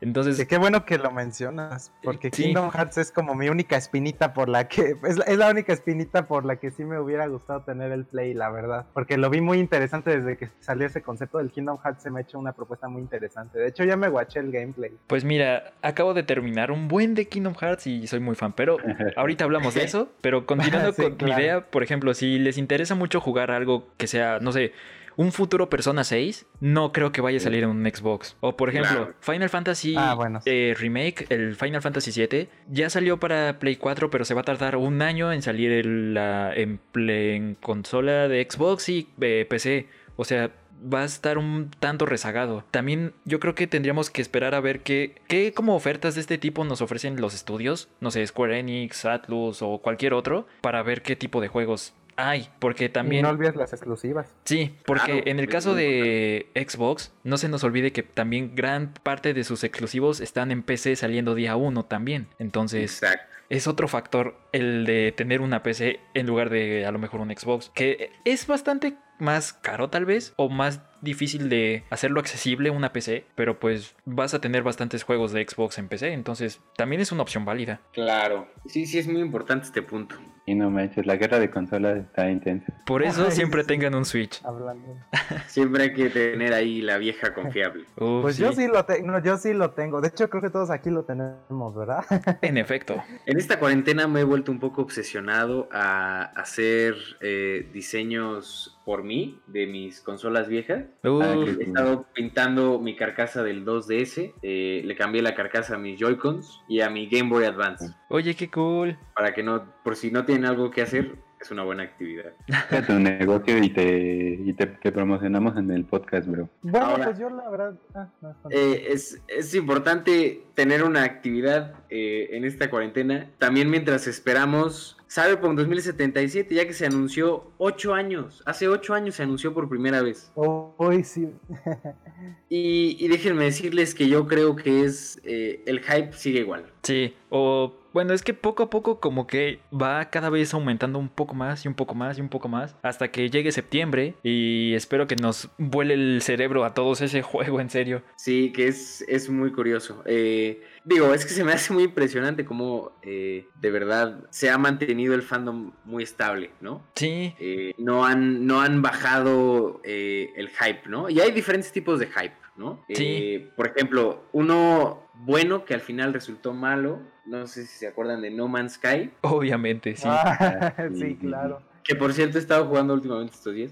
Entonces, 0.02 0.46
qué 0.48 0.58
bueno 0.58 0.86
que 0.86 0.98
lo 0.98 1.12
mencionas, 1.12 1.92
porque 2.04 2.32
Kingdom 2.32 2.72
Hearts 2.72 2.98
es 2.98 3.12
como 3.12 3.36
mi 3.36 3.50
única 3.50 3.78
espinita 3.78 4.34
por 4.34 4.50
la 4.50 4.68
que 4.68 4.96
es 5.04 5.18
la, 5.18 5.26
es 5.26 5.38
la 5.38 5.50
única 5.50 5.74
espinita 5.74 6.28
por 6.28 6.46
la 6.46 6.58
que 6.58 6.72
sí 6.72 6.84
me 6.84 7.00
hubiera 7.00 7.28
gustado 7.28 7.62
tener 7.62 7.92
el 7.92 8.06
Play, 8.06 8.34
la 8.34 8.50
verdad, 8.50 8.86
porque 8.94 9.18
lo 9.18 9.30
vi 9.30 9.42
muy 9.42 9.60
interesante 9.60 10.18
desde 10.18 10.38
que 10.38 10.50
salió 10.60 10.88
ese 10.88 11.02
concepto 11.02 11.38
del 11.38 11.52
Kingdom 11.52 11.78
Hearts 11.84 12.04
se 12.04 12.12
me 12.12 12.20
ha 12.20 12.24
hecho 12.24 12.40
una 12.40 12.54
propuesta 12.54 12.88
muy 12.88 13.02
interesante. 13.02 13.60
De 13.60 13.68
hecho, 13.68 13.84
ya 13.84 13.98
me 13.98 14.10
guaché 14.10 14.40
el 14.40 14.52
gameplay. 14.52 14.92
Pues 15.08 15.24
mira, 15.24 15.74
acabo 15.82 16.14
de 16.14 16.24
terminar 16.24 16.72
un 16.72 16.88
buen 16.88 17.16
de 17.16 17.28
Kingdom 17.28 17.56
Hearts 17.56 17.88
y 17.88 18.08
soy 18.08 18.20
muy 18.20 18.36
fan, 18.36 18.54
pero 18.54 18.78
ahorita 19.16 19.44
hablamos 19.44 19.74
de 19.74 19.84
eso, 19.84 20.10
pero 20.22 20.46
con 20.46 20.59
continuando 20.64 20.94
con 20.94 21.18
mi 21.26 21.32
idea, 21.32 21.62
por 21.62 21.84
ejemplo, 21.84 22.14
si 22.14 22.40
les 22.40 22.58
interesa 22.58 22.96
mucho 22.96 23.20
jugar 23.20 23.52
algo 23.52 23.88
que 23.98 24.08
sea, 24.08 24.40
no 24.40 24.52
sé, 24.52 24.74
un 25.20 25.34
futuro 25.34 25.70
Persona 25.70 26.06
6, 26.06 26.46
no 26.62 26.94
creo 26.94 27.12
que 27.12 27.20
vaya 27.20 27.40
a 27.40 27.42
salir 27.42 27.64
en 27.64 27.70
un 27.70 27.86
Xbox. 27.86 28.38
O 28.40 28.56
por 28.56 28.70
ejemplo, 28.70 29.14
Final 29.20 29.50
Fantasy 29.50 29.94
ah, 29.98 30.18
eh, 30.46 30.74
Remake, 30.80 31.26
el 31.28 31.58
Final 31.58 31.82
Fantasy 31.82 32.14
7, 32.14 32.48
ya 32.70 32.90
salió 32.90 33.20
para 33.20 33.60
Play 33.60 33.76
4, 33.76 34.10
pero 34.10 34.24
se 34.24 34.34
va 34.34 34.42
a 34.42 34.44
tardar 34.46 34.78
un 34.78 35.02
año 35.02 35.34
en 35.34 35.42
salir 35.42 35.74
en, 35.74 36.14
la, 36.14 36.54
en, 36.56 37.58
consola 37.60 38.30
de 38.30 38.48
Xbox 38.50 38.88
y 38.88 39.10
eh, 39.20 39.46
PC. 39.50 39.88
O 40.16 40.24
sea, 40.24 40.52
va 40.82 41.02
a 41.02 41.06
estar 41.06 41.38
un 41.38 41.72
tanto 41.80 42.06
rezagado. 42.06 42.64
También 42.72 43.14
yo 43.26 43.40
creo 43.40 43.56
que 43.56 43.68
tendríamos 43.68 44.10
que 44.10 44.22
esperar 44.22 44.56
a 44.56 44.60
ver 44.60 44.82
qué, 44.82 45.16
qué 45.28 45.54
como 45.54 45.76
ofertas 45.76 46.16
de 46.16 46.22
este 46.22 46.38
tipo 46.38 46.64
nos 46.64 46.82
ofrecen 46.82 47.20
los 47.20 47.34
estudios, 47.34 47.90
no 48.00 48.12
sé, 48.12 48.26
Square 48.26 48.60
Enix, 48.60 49.06
Atlus 49.06 49.62
o 49.62 49.80
cualquier 49.80 50.14
otro, 50.14 50.48
para 50.62 50.84
ver 50.84 51.02
qué 51.02 51.16
tipo 51.16 51.42
de 51.42 51.48
juegos 51.48 51.94
hay, 52.20 52.50
porque 52.60 52.90
también... 52.90 53.24
no 53.24 53.30
olvides 53.30 53.56
las 53.56 53.72
exclusivas. 53.72 54.28
Sí, 54.44 54.76
porque 54.86 55.24
en 55.28 55.40
el 55.40 55.48
caso 55.48 55.74
de 55.74 56.48
Xbox, 56.54 57.14
no 57.24 57.38
se 57.38 57.48
nos 57.48 57.64
olvide 57.64 57.94
que 57.94 58.04
también 58.04 58.56
gran 58.56 58.94
parte 58.94 59.34
de 59.34 59.44
sus 59.44 59.64
exclusivos 59.64 60.20
están 60.20 60.52
en 60.52 60.64
PC 60.64 60.98
saliendo 60.98 61.34
día 61.34 61.56
uno 61.56 61.86
también. 61.86 62.28
Entonces, 62.38 63.02
es 63.50 63.68
otro 63.68 63.88
factor 63.88 64.36
el 64.52 64.86
de 64.86 65.14
tener 65.14 65.42
una 65.42 65.64
PC 65.64 66.00
en 66.14 66.28
lugar 66.28 66.50
de 66.50 66.86
a 66.86 66.92
lo 66.92 67.00
mejor 67.00 67.22
un 67.22 67.36
Xbox, 67.36 67.72
que 67.74 68.12
es 68.26 68.48
bastante 68.48 68.96
más 69.20 69.54
caro 69.54 69.90
tal 69.90 70.06
vez 70.06 70.34
o 70.36 70.50
más 70.50 70.82
difícil 71.02 71.50
de 71.50 71.84
hacerlo 71.90 72.20
accesible 72.20 72.70
una 72.70 72.92
PC, 72.92 73.26
pero 73.36 73.60
pues 73.60 73.96
vas 74.06 74.34
a 74.34 74.42
tener 74.42 74.64
bastantes 74.64 75.04
juegos 75.04 75.32
de 75.32 75.46
Xbox 75.48 75.78
en 75.78 75.88
PC, 75.88 76.14
entonces 76.14 76.62
también 76.76 77.02
es 77.02 77.12
una 77.12 77.22
opción 77.22 77.46
válida. 77.46 77.82
Claro, 77.94 78.48
sí, 78.68 78.86
sí 78.86 79.00
es 79.00 79.08
muy 79.08 79.22
importante 79.22 79.66
este 79.66 79.82
punto. 79.82 80.16
Y 80.46 80.56
no 80.56 80.72
manches, 80.72 81.06
la 81.06 81.16
guerra 81.16 81.38
de 81.38 81.52
consolas 81.52 81.98
está 81.98 82.28
intensa. 82.32 82.74
Por 82.88 83.04
eso 83.04 83.30
siempre 83.30 83.64
tengan 83.64 83.94
un 83.94 84.04
Switch. 84.04 84.44
Hablando. 84.44 84.98
siempre 85.48 85.84
hay 85.84 85.94
que 85.94 86.10
tener 86.10 86.54
ahí 86.54 86.82
la 86.82 86.98
vieja 86.98 87.36
confiable. 87.36 87.86
pues 87.96 88.38
yo 88.38 88.52
sí 88.52 88.66
lo 88.66 88.84
tengo, 88.84 89.20
yo 89.20 89.38
sí 89.38 89.54
lo 89.54 89.72
tengo. 89.72 90.02
De 90.02 90.08
hecho, 90.08 90.28
creo 90.28 90.42
que 90.42 90.50
todos 90.50 90.72
aquí 90.72 90.90
lo 90.90 91.04
tenemos, 91.04 91.76
¿verdad? 91.76 92.04
en 92.42 92.58
efecto. 92.58 93.00
En 93.28 93.38
esta 93.38 93.60
cuarentena 93.60 94.08
me 94.08 94.22
he 94.22 94.24
vuelto 94.24 94.52
un 94.52 94.60
poco 94.60 94.82
obsesionado 94.82 95.70
a 95.72 96.24
hacer 96.36 96.96
eh, 97.22 97.70
diseños 97.72 98.79
por 98.90 99.04
mí 99.04 99.40
de 99.46 99.68
mis 99.68 100.02
consolas 100.02 100.48
viejas. 100.48 100.86
he 101.04 101.64
estado 101.64 102.08
pintando 102.12 102.80
mi 102.80 102.96
carcasa 102.96 103.44
del 103.44 103.64
2DS, 103.64 104.34
eh, 104.42 104.82
le 104.84 104.96
cambié 104.96 105.22
la 105.22 105.36
carcasa 105.36 105.76
a 105.76 105.78
mis 105.78 106.00
Joy-Cons 106.00 106.64
y 106.68 106.82
a 106.82 106.90
mi 106.90 107.08
Game 107.08 107.30
Boy 107.30 107.46
Advance. 107.46 107.94
Oye, 108.10 108.34
qué 108.34 108.50
cool. 108.50 108.98
Para 109.16 109.32
que 109.36 109.44
no, 109.44 109.64
por 109.84 109.96
si 109.96 110.10
no 110.10 110.26
tienen 110.26 110.46
algo 110.46 110.72
que 110.72 110.82
hacer, 110.82 111.18
es 111.40 111.52
una 111.52 111.62
buena 111.62 111.84
actividad. 111.84 112.34
tu 112.88 112.94
negocio 112.94 113.64
y 113.64 113.70
te, 113.70 114.40
y 114.44 114.54
te, 114.54 114.66
promocionamos 114.92 115.56
en 115.56 115.70
el 115.70 115.86
podcast, 115.86 116.28
bro. 116.28 116.50
Bueno, 116.64 116.96
pues 117.04 117.20
yo 117.20 117.30
la 117.30 117.48
verdad... 117.48 117.76
Ah, 117.94 118.10
eh, 118.50 118.88
es, 118.90 119.22
es, 119.28 119.54
importante 119.54 120.48
tener 120.56 120.84
una 120.84 121.04
actividad 121.04 121.76
eh, 121.92 122.30
en 122.32 122.44
esta 122.44 122.72
cuarentena. 122.72 123.30
También 123.38 123.70
mientras 123.70 124.08
esperamos 124.08 124.99
Cyberpunk 125.10 125.58
2077, 125.58 126.54
ya 126.54 126.68
que 126.68 126.74
se 126.74 126.86
anunció 126.86 127.52
ocho 127.58 127.96
años. 127.96 128.44
Hace 128.46 128.68
ocho 128.68 128.94
años 128.94 129.16
se 129.16 129.24
anunció 129.24 129.54
por 129.54 129.68
primera 129.68 130.04
vez. 130.04 130.32
Hoy 130.36 131.04
sí. 131.04 131.30
y, 132.50 133.08
déjenme 133.08 133.46
decirles 133.46 133.96
que 133.96 134.08
yo 134.08 134.28
creo 134.28 134.56
que 134.56 134.84
es... 134.86 135.20
Eh, 135.24 135.64
el 135.66 135.80
hype 135.80 136.14
sigue 136.14 136.42
igual. 136.42 136.72
Sí, 136.84 137.16
o 137.30 137.79
bueno, 137.94 138.14
es 138.14 138.24
que 138.24 138.34
poco 138.34 138.64
a 138.64 138.70
poco 138.70 139.00
como 139.00 139.28
que 139.28 139.60
va 139.74 140.10
cada 140.10 140.30
vez 140.30 140.54
aumentando 140.54 141.00
un 141.00 141.10
poco 141.10 141.34
más 141.34 141.66
y 141.66 141.68
un 141.68 141.74
poco 141.74 141.96
más 141.96 142.18
y 142.18 142.22
un 142.22 142.30
poco 142.30 142.48
más 142.48 142.76
hasta 142.82 143.10
que 143.12 143.30
llegue 143.30 143.52
septiembre 143.52 144.16
y 144.24 144.74
espero 144.74 145.08
que 145.08 145.16
nos 145.16 145.50
vuele 145.58 145.94
el 145.94 146.22
cerebro 146.22 146.66
a 146.66 146.74
todos 146.74 147.02
ese 147.02 147.22
juego 147.30 147.60
en 147.60 147.70
serio. 147.70 148.04
Sí, 148.16 148.52
que 148.52 148.68
es, 148.68 149.04
es 149.08 149.30
muy 149.30 149.52
curioso. 149.52 150.04
Eh, 150.06 150.62
digo, 150.84 151.14
es 151.14 151.26
que 151.26 151.32
se 151.32 151.44
me 151.44 151.54
hace 151.54 151.74
muy 151.74 151.84
impresionante 151.84 152.46
cómo 152.46 152.92
eh, 153.02 153.48
de 153.60 153.72
verdad 153.72 154.24
se 154.30 154.50
ha 154.50 154.58
mantenido 154.58 155.16
el 155.16 155.22
fandom 155.22 155.72
muy 155.86 156.04
estable, 156.04 156.52
¿no? 156.62 156.86
Sí. 156.96 157.34
Eh, 157.40 157.74
no, 157.78 158.06
han, 158.06 158.46
no 158.46 158.62
han 158.62 158.82
bajado 158.82 159.82
el 159.84 160.50
hype, 160.50 160.88
¿no? 160.88 161.10
Y 161.10 161.20
hay 161.20 161.32
diferentes 161.32 161.72
tipos 161.72 162.00
de 162.00 162.08
hype, 162.08 162.36
¿no? 162.56 162.84
Sí. 162.90 163.48
por 163.56 163.68
ejemplo, 163.68 164.24
uno 164.32 165.09
bueno 165.20 165.66
que 165.66 165.74
al 165.74 165.82
final 165.82 166.14
resultó 166.14 166.54
malo, 166.54 167.00
no 167.26 167.48
sé 167.48 167.66
si 167.66 167.80
se 167.80 167.88
acuerdan 167.88 168.22
de 168.22 168.32
No 168.32 168.48
Man's 168.48 168.74
Sky. 168.74 169.12
Obviamente, 169.22 169.96
sí. 169.96 170.04
Ah, 170.06 170.74
sí, 170.94 171.16
claro. 171.16 171.62
Que 171.84 171.96
por 171.96 172.14
cierto 172.14 172.38
he 172.38 172.42
estado 172.42 172.66
jugando 172.66 172.94
últimamente 172.94 173.34
estos 173.34 173.54
días. 173.54 173.72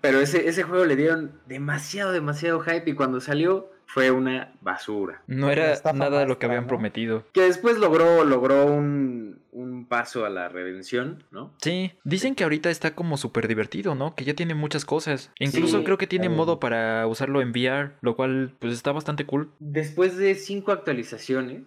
pero 0.00 0.20
ese, 0.20 0.48
ese 0.48 0.62
juego 0.62 0.84
le 0.84 0.96
dieron 0.96 1.32
demasiado, 1.46 2.12
demasiado 2.12 2.60
hype 2.60 2.90
y 2.90 2.94
cuando 2.94 3.20
salió 3.20 3.70
fue 3.86 4.10
una 4.10 4.54
basura. 4.62 5.22
No 5.26 5.50
era 5.50 5.74
nada 5.92 6.20
de 6.20 6.26
lo 6.26 6.38
que 6.38 6.46
habían 6.46 6.66
prometido. 6.66 7.24
Que 7.32 7.42
después 7.42 7.78
logró, 7.78 8.24
logró 8.24 8.64
un, 8.64 9.41
un 9.52 9.86
paso 9.86 10.24
a 10.24 10.30
la 10.30 10.48
redención, 10.48 11.24
¿no? 11.30 11.54
Sí, 11.60 11.92
dicen 12.04 12.34
que 12.34 12.44
ahorita 12.44 12.70
está 12.70 12.94
como 12.94 13.16
súper 13.16 13.48
divertido, 13.48 13.94
¿no? 13.94 14.14
Que 14.14 14.24
ya 14.24 14.34
tiene 14.34 14.54
muchas 14.54 14.84
cosas. 14.84 15.30
Incluso 15.38 15.84
creo 15.84 15.98
que 15.98 16.06
tiene 16.06 16.28
modo 16.28 16.58
para 16.58 17.06
usarlo 17.06 17.40
en 17.42 17.50
VR, 17.50 17.92
lo 18.00 18.16
cual 18.16 18.54
pues 18.58 18.72
está 18.72 18.92
bastante 18.92 19.26
cool. 19.26 19.50
Después 19.58 20.16
de 20.16 20.34
cinco 20.34 20.72
actualizaciones, 20.72 21.62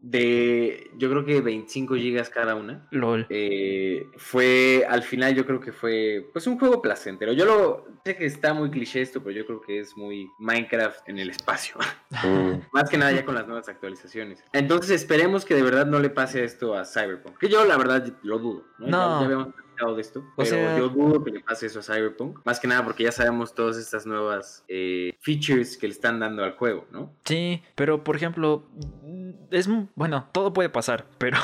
de 0.00 0.90
yo 0.96 1.10
creo 1.10 1.24
que 1.24 1.40
25 1.40 1.96
gigas 1.96 2.30
cada 2.30 2.54
una. 2.54 2.86
LOL. 2.90 3.26
Eh, 3.28 4.06
fue, 4.16 4.86
al 4.88 5.02
final 5.02 5.34
yo 5.34 5.44
creo 5.44 5.60
que 5.60 5.72
fue 5.72 6.28
pues 6.32 6.46
un 6.46 6.58
juego 6.58 6.80
placentero. 6.80 7.32
Yo 7.32 7.44
lo 7.44 7.86
sé 8.04 8.16
que 8.16 8.26
está 8.26 8.54
muy 8.54 8.70
cliché 8.70 9.00
esto, 9.00 9.22
pero 9.22 9.36
yo 9.36 9.46
creo 9.46 9.60
que 9.60 9.80
es 9.80 9.96
muy 9.96 10.28
Minecraft 10.38 11.08
en 11.08 11.18
el 11.18 11.30
espacio. 11.30 11.76
Mm. 12.10 12.60
Más 12.72 12.88
que 12.88 12.98
nada 12.98 13.12
ya 13.12 13.24
con 13.24 13.34
las 13.34 13.46
nuevas 13.46 13.68
actualizaciones. 13.68 14.44
Entonces 14.52 14.90
esperemos 14.90 15.44
que 15.44 15.54
de 15.54 15.62
verdad 15.62 15.86
no 15.86 15.98
le 15.98 16.10
pase 16.10 16.44
esto 16.44 16.74
a 16.74 16.84
Cyberpunk. 16.84 17.25
Que 17.38 17.48
yo 17.48 17.64
la 17.64 17.76
verdad 17.76 18.06
lo 18.22 18.38
dudo. 18.38 18.64
No. 18.78 19.20
Ya, 19.20 19.24
habíamos 19.24 19.54
platicado 19.54 19.94
de 19.94 20.00
esto. 20.00 20.24
pero 20.36 20.78
yo 20.78 20.88
dudo 20.88 21.22
que 21.24 21.30
le 21.30 21.40
pase 21.40 21.66
eso 21.66 21.80
a 21.80 21.82
Cyberpunk. 21.82 22.40
Más 22.44 22.60
que 22.60 22.68
nada 22.68 22.84
porque 22.84 23.04
ya 23.04 23.12
sabemos 23.12 23.54
todas 23.54 23.76
estas 23.76 24.06
nuevas 24.06 24.64
eh, 24.68 25.14
features 25.20 25.76
que 25.76 25.86
le 25.86 25.92
están 25.92 26.20
dando 26.20 26.44
al 26.44 26.52
juego, 26.52 26.86
¿no? 26.90 27.12
Sí, 27.24 27.62
pero 27.74 28.04
por 28.04 28.16
ejemplo, 28.16 28.64
es 29.50 29.68
bueno, 29.94 30.28
todo 30.32 30.52
puede 30.52 30.68
pasar, 30.68 31.06
pero 31.18 31.38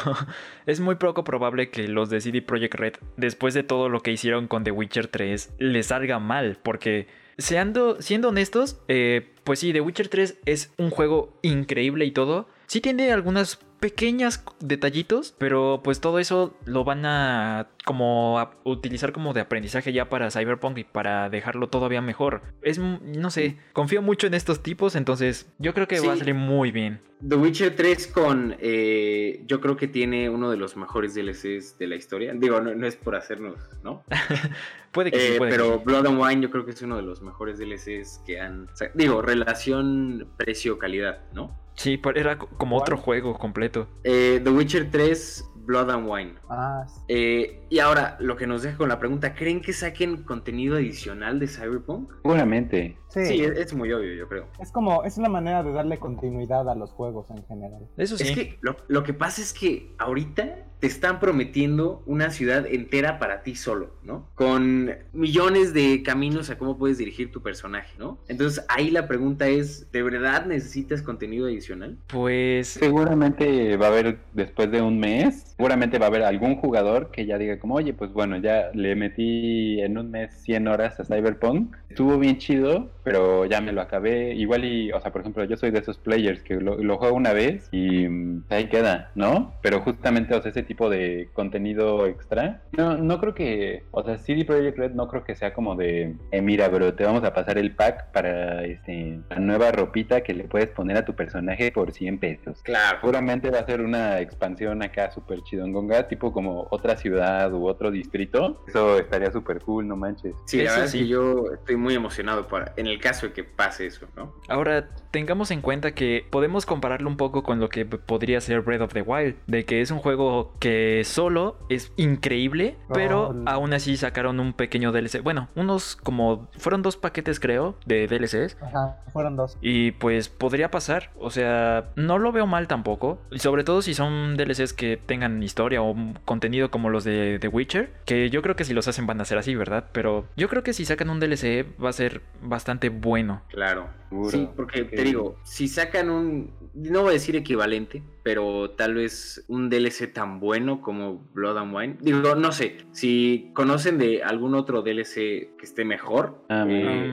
es 0.67 0.81
muy 0.81 0.97
poco 0.97 1.25
probable 1.25 1.71
que 1.71 1.89
los 1.89 2.11
de 2.11 2.21
CD 2.21 2.43
Projekt 2.43 2.75
Red, 2.75 2.95
después 3.17 3.55
de 3.55 3.63
todo 3.63 3.89
lo 3.89 4.01
que 4.01 4.13
hicieron 4.13 4.49
con 4.49 4.65
The 4.65 4.71
Witcher 4.71 5.09
3, 5.09 5.55
les 5.59 5.87
salga 5.87 6.19
mal, 6.19 6.59
porque 6.63 7.09
Seando, 7.39 8.01
siendo 8.01 8.29
honestos, 8.29 8.79
eh, 8.89 9.33
pues 9.45 9.59
sí, 9.59 9.73
The 9.73 9.81
Witcher 9.81 10.09
3 10.09 10.39
es 10.45 10.73
un 10.77 10.91
juego 10.91 11.39
increíble 11.43 12.05
y 12.05 12.11
todo. 12.11 12.47
Sí 12.67 12.81
tiene 12.81 13.11
algunas 13.11 13.59
pequeñas 13.83 14.45
detallitos, 14.61 15.35
pero 15.39 15.81
pues 15.83 16.01
todo 16.01 16.21
eso 16.21 16.55
lo 16.67 16.85
van 16.85 17.05
a 17.05 17.67
como 17.85 18.39
a 18.39 18.53
utilizar 18.63 19.11
como 19.11 19.33
de 19.33 19.41
aprendizaje 19.41 19.93
ya 19.93 20.09
para 20.09 20.31
Cyberpunk 20.31 20.79
y 20.79 20.85
para 20.85 21.29
dejarlo 21.29 21.69
todavía 21.69 22.01
mejor. 22.01 22.43
Es, 22.63 22.79
no 22.79 23.31
sé, 23.31 23.57
confío 23.73 24.01
mucho 24.01 24.29
en 24.29 24.35
estos 24.35 24.63
tipos, 24.63 24.95
entonces 24.95 25.51
yo 25.59 25.75
creo 25.75 25.89
que 25.89 25.99
va 25.99 26.13
a 26.13 26.17
salir 26.17 26.37
muy 26.37 26.71
bien. 26.71 27.01
The 27.29 27.35
Witcher 27.35 27.75
3 27.75 28.07
con, 28.07 28.55
eh, 28.61 29.43
yo 29.49 29.61
creo 29.61 29.77
que 29.77 29.89
tiene 29.89 30.31
uno 30.31 30.49
de 30.49 30.57
los 30.57 30.77
mejores 30.77 31.17
DLCs 31.17 31.77
de 31.77 31.89
la 31.89 31.97
historia. 31.97 32.35
Digo, 32.35 32.61
no, 32.61 32.87
es 32.87 32.95
por 32.95 33.17
hacernos, 33.17 33.59
¿no? 33.83 34.05
puede 34.93 35.11
que 35.11 35.19
sí, 35.19 35.33
eh, 35.35 35.39
Pero 35.41 35.81
Blood 35.81 36.07
and 36.07 36.21
Wine 36.21 36.41
yo 36.41 36.53
creo 36.53 36.65
que 36.65 36.71
es 36.71 36.83
uno 36.83 36.95
de 36.95 37.03
los 37.03 37.21
mejores 37.21 37.59
DLCs 37.59 38.23
que 38.25 38.41
han... 38.41 38.69
digo, 38.95 39.23
relación 39.23 40.29
precio-calidad, 40.37 41.19
¿no? 41.33 41.62
Sí, 41.75 42.01
era 42.15 42.39
como 42.39 42.77
otro 42.77 42.97
juego 42.97 43.39
completo. 43.39 43.89
Eh, 44.05 44.41
The 44.43 44.51
Witcher 44.51 44.91
3 44.91 45.53
Blood 45.65 45.91
and 45.91 46.09
Wine. 46.09 46.35
Ah, 46.49 46.87
eh, 47.09 47.65
y 47.71 47.79
ahora, 47.79 48.17
lo 48.21 48.37
que 48.37 48.47
nos 48.47 48.63
deja 48.63 48.77
con 48.77 48.89
la 48.89 48.99
pregunta, 48.99 49.35
¿creen 49.35 49.61
que 49.61 49.73
saquen 49.73 50.25
contenido 50.25 50.77
adicional 50.77 51.39
de 51.39 51.49
Cyberpunk? 51.49 52.13
Seguramente. 52.23 52.99
Sí, 53.09 53.43
es, 53.43 53.73
muy 53.75 53.93
obvio, 53.93 54.15
yo 54.15 54.29
creo. 54.29 54.49
Es 54.61 54.73
como, 54.73 55.05
es 55.05 55.19
una 55.19 55.29
manera 55.29 55.63
de 55.63 55.73
darle 55.73 55.99
continuidad 55.99 56.69
a 56.69 56.75
los 56.75 56.91
juegos 56.93 57.31
en 57.31 57.45
general. 57.47 57.89
Eso 57.97 58.17
sí. 58.17 58.25
Es 58.25 58.35
que 58.35 58.59
lo, 58.61 59.03
que 59.03 59.15
pasa 59.15 59.41
es 59.41 59.53
que 59.53 59.95
ahorita 59.99 60.67
te 60.83 60.89
están 60.89 61.21
prometiendo 61.21 62.03
una 62.07 62.31
ciudad 62.31 62.67
entera 62.67 63.21
para 63.21 63.45
ti 63.45 63.55
solo, 63.55 63.93
¿no? 64.03 64.27
Con 64.35 64.93
millones 65.13 65.73
de 65.73 66.03
caminos 66.03 66.51
a 66.51 66.59
cómo 66.59 66.77
puedes 66.77 66.99
dirigir 66.99 67.31
tu 67.31 67.41
personaje, 67.41 67.95
¿no? 68.01 68.19
Entonces 68.27 68.65
ahí 68.69 68.91
la 68.91 69.07
pregunta 69.07 69.47
es, 69.47 69.93
¿de 69.93 70.03
verdad 70.03 70.45
necesitas 70.45 71.01
contenido 71.01 71.47
adicional? 71.47 71.99
Pues... 72.09 72.67
Seguramente 72.67 73.77
va 73.77 73.87
a 73.87 73.91
haber 73.91 74.19
después 74.33 74.73
de 74.73 74.83
un 74.83 74.99
mes, 74.99 75.55
seguramente 75.57 76.01
va 76.01 76.07
a 76.07 76.09
haber 76.09 76.25
algún 76.25 76.57
jugador 76.57 77.13
que 77.13 77.27
ya 77.27 77.39
diga 77.39 77.61
como, 77.61 77.77
oye, 77.77 77.95
pues 77.95 78.13
bueno, 78.13 78.39
ya 78.39 78.73
le 78.75 78.97
metí 78.97 79.81
en 79.81 79.99
un 79.99 80.11
mes 80.11 80.35
100 80.43 80.67
horas 80.67 80.99
a 80.99 81.05
Cyberpunk, 81.05 81.77
estuvo 81.91 82.19
bien 82.19 82.39
chido, 82.39 82.91
pero 83.03 83.47
ya 83.47 83.61
me 83.61 83.73
lo 83.73 83.81
acabé. 83.81 84.35
Igual 84.35 84.65
y, 84.65 84.93
o 84.93 85.01
sea, 85.01 85.13
por 85.13 85.21
ejemplo, 85.21 85.45
yo 85.45 85.57
soy 85.57 85.71
de 85.71 85.81
esos 85.81 85.99
players 85.99 86.43
que 86.43 86.55
lo, 86.55 86.99
juego 86.99 87.17
una 87.17 87.33
vez 87.33 87.69
y 87.73 88.07
mm, 88.09 88.45
ahí 88.51 88.69
queda, 88.69 89.11
¿no? 89.15 89.55
Pero 89.63 89.81
justamente, 89.81 90.35
o 90.35 90.43
sea, 90.43 90.51
ese 90.51 90.63
tipo 90.63 90.91
de 90.91 91.31
contenido 91.33 92.07
extra, 92.07 92.63
no, 92.73 92.97
no 92.99 93.19
creo 93.19 93.35
que, 93.35 93.85
o 93.91 94.03
sea, 94.03 94.19
CD 94.19 94.45
Projekt 94.45 94.79
Red 94.79 94.93
no 94.93 95.09
creo 95.09 95.25
que 95.25 95.35
sea 95.35 95.53
como 95.53 95.75
de, 95.75 96.17
eh, 96.31 96.43
mira, 96.43 96.69
bro, 96.69 96.95
te 96.95 97.05
vamos 97.05 97.25
a 97.25 97.33
pasar 97.33 97.59
el 97.59 97.75
pack 97.75 98.13
para 98.13 98.65
este, 98.65 99.21
la 99.31 99.39
nueva 99.39 99.73
ropita 99.73 100.23
que 100.23 100.35
le 100.35 100.45
puedes 100.45 100.69
poner 100.69 100.97
a 100.97 101.05
tu 101.05 101.15
personaje 101.15 101.73
por 101.73 101.93
100 101.93 102.19
pesos. 102.19 102.63
Claro. 102.63 102.99
Seguramente 103.01 103.51
va 103.51 103.61
a 103.61 103.67
ser 103.67 103.81
una 103.81 104.21
expansión 104.21 104.83
acá 104.83 105.11
súper 105.11 105.41
Gonga, 105.53 106.09
tipo 106.09 106.33
como 106.33 106.67
otra 106.71 106.97
ciudad 106.97 107.53
u 107.53 107.67
otro 107.67 107.91
distrito. 107.91 108.63
Eso 108.67 108.99
estaría 108.99 109.31
súper 109.31 109.61
cool, 109.61 109.87
no 109.87 109.97
manches. 109.97 110.35
Sí, 110.47 110.63
la 110.63 110.73
verdad 110.73 110.87
sí. 110.87 111.07
yo 111.07 111.53
estoy 111.53 111.77
muy 111.77 111.95
emocionado 111.95 112.47
para, 112.47 112.73
en 112.77 112.87
el 112.87 112.92
caso 112.99 113.27
de 113.27 113.33
que 113.33 113.45
pase 113.45 113.87
eso, 113.87 114.07
¿no? 114.17 114.35
Ahora, 114.49 114.89
tengamos 115.11 115.51
en 115.51 115.61
cuenta 115.61 115.95
que 115.95 116.27
podemos 116.31 116.67
compararlo 116.67 117.09
un 117.09 117.17
poco 117.17 117.43
con 117.43 117.61
lo 117.61 117.69
que 117.69 117.85
podría 117.85 118.41
ser 118.41 118.63
Breath 118.63 118.83
of 118.83 118.93
the 118.93 119.03
Wild, 119.03 119.37
de 119.47 119.65
que 119.65 119.81
es 119.81 119.91
un 119.91 119.99
juego 119.99 120.55
que 120.59 121.03
solo 121.05 121.59
es 121.69 121.93
increíble, 121.97 122.77
pero 122.93 123.35
aún 123.47 123.73
así 123.73 123.97
sacaron 123.97 124.41
un 124.41 124.53
pequeño 124.53 124.93
DLC. 124.93 125.23
Bueno, 125.23 125.49
unos 125.55 125.97
como 125.97 126.49
fueron 126.57 126.83
dos 126.83 126.97
paquetes 126.97 127.41
creo 127.41 127.77
de 127.87 128.07
DLCs. 128.07 128.57
Ajá, 128.63 129.03
fueron 129.13 129.37
dos. 129.37 129.59
Y 129.61 129.93
pues 129.93 130.29
podría 130.29 130.71
pasar, 130.71 131.11
o 131.19 131.31
sea, 131.31 131.91
no 131.97 132.19
lo 132.19 132.33
veo 132.33 132.47
mal 132.47 132.67
tampoco, 132.67 133.21
sobre 133.37 133.65
todo 133.65 133.83
si 133.83 133.95
son 133.95 134.37
DLCs 134.37 134.73
que 134.73 134.97
tengan 134.97 135.43
historia 135.43 135.83
o 135.83 135.95
contenido 136.25 136.71
como 136.71 136.91
los 136.91 137.05
de 137.05 137.39
The 137.41 137.49
Witcher, 137.49 137.93
que 138.05 138.31
yo 138.31 138.43
creo 138.43 138.57
que 138.57 138.65
si 138.65 138.75
los 138.75 138.89
hacen 138.89 139.07
van 139.07 139.21
a 139.21 139.25
ser 139.25 139.39
así, 139.39 139.55
¿verdad? 139.55 139.87
Pero 139.93 140.27
yo 140.37 140.49
creo 140.49 140.63
que 140.63 140.73
si 140.73 140.85
sacan 140.85 141.11
un 141.11 141.21
DLC 141.21 141.67
va 141.83 141.91
a 141.91 141.93
ser 141.93 142.23
bastante 142.41 142.82
bueno. 142.89 143.43
Claro. 143.49 143.89
Sí, 144.29 144.49
porque 144.55 144.85
te 144.85 145.05
digo, 145.05 145.39
si 145.43 145.69
sacan 145.69 146.11
un, 146.11 146.53
no 146.75 147.03
voy 147.03 147.11
a 147.11 147.13
decir 147.15 147.35
equivalente, 147.35 148.03
pero 148.23 148.71
tal 148.71 148.95
vez 148.95 149.45
un 149.49 149.71
DLC 149.71 150.13
tan 150.13 150.39
bueno 150.39 150.81
como 150.83 151.25
Blood 151.33 151.59
and 151.59 151.75
Wine. 151.75 151.97
Digo, 152.01 152.35
no 152.35 152.53
sé, 152.53 152.79
si 152.93 153.51
conocen 153.55 153.99
de 153.99 154.23
algún 154.23 154.55
otro 154.55 154.83
DLC 154.83 155.57
que 155.57 155.63
esté 155.63 155.85
mejor. 155.85 156.45
Ah, 156.49 156.67
eh, 156.69 157.11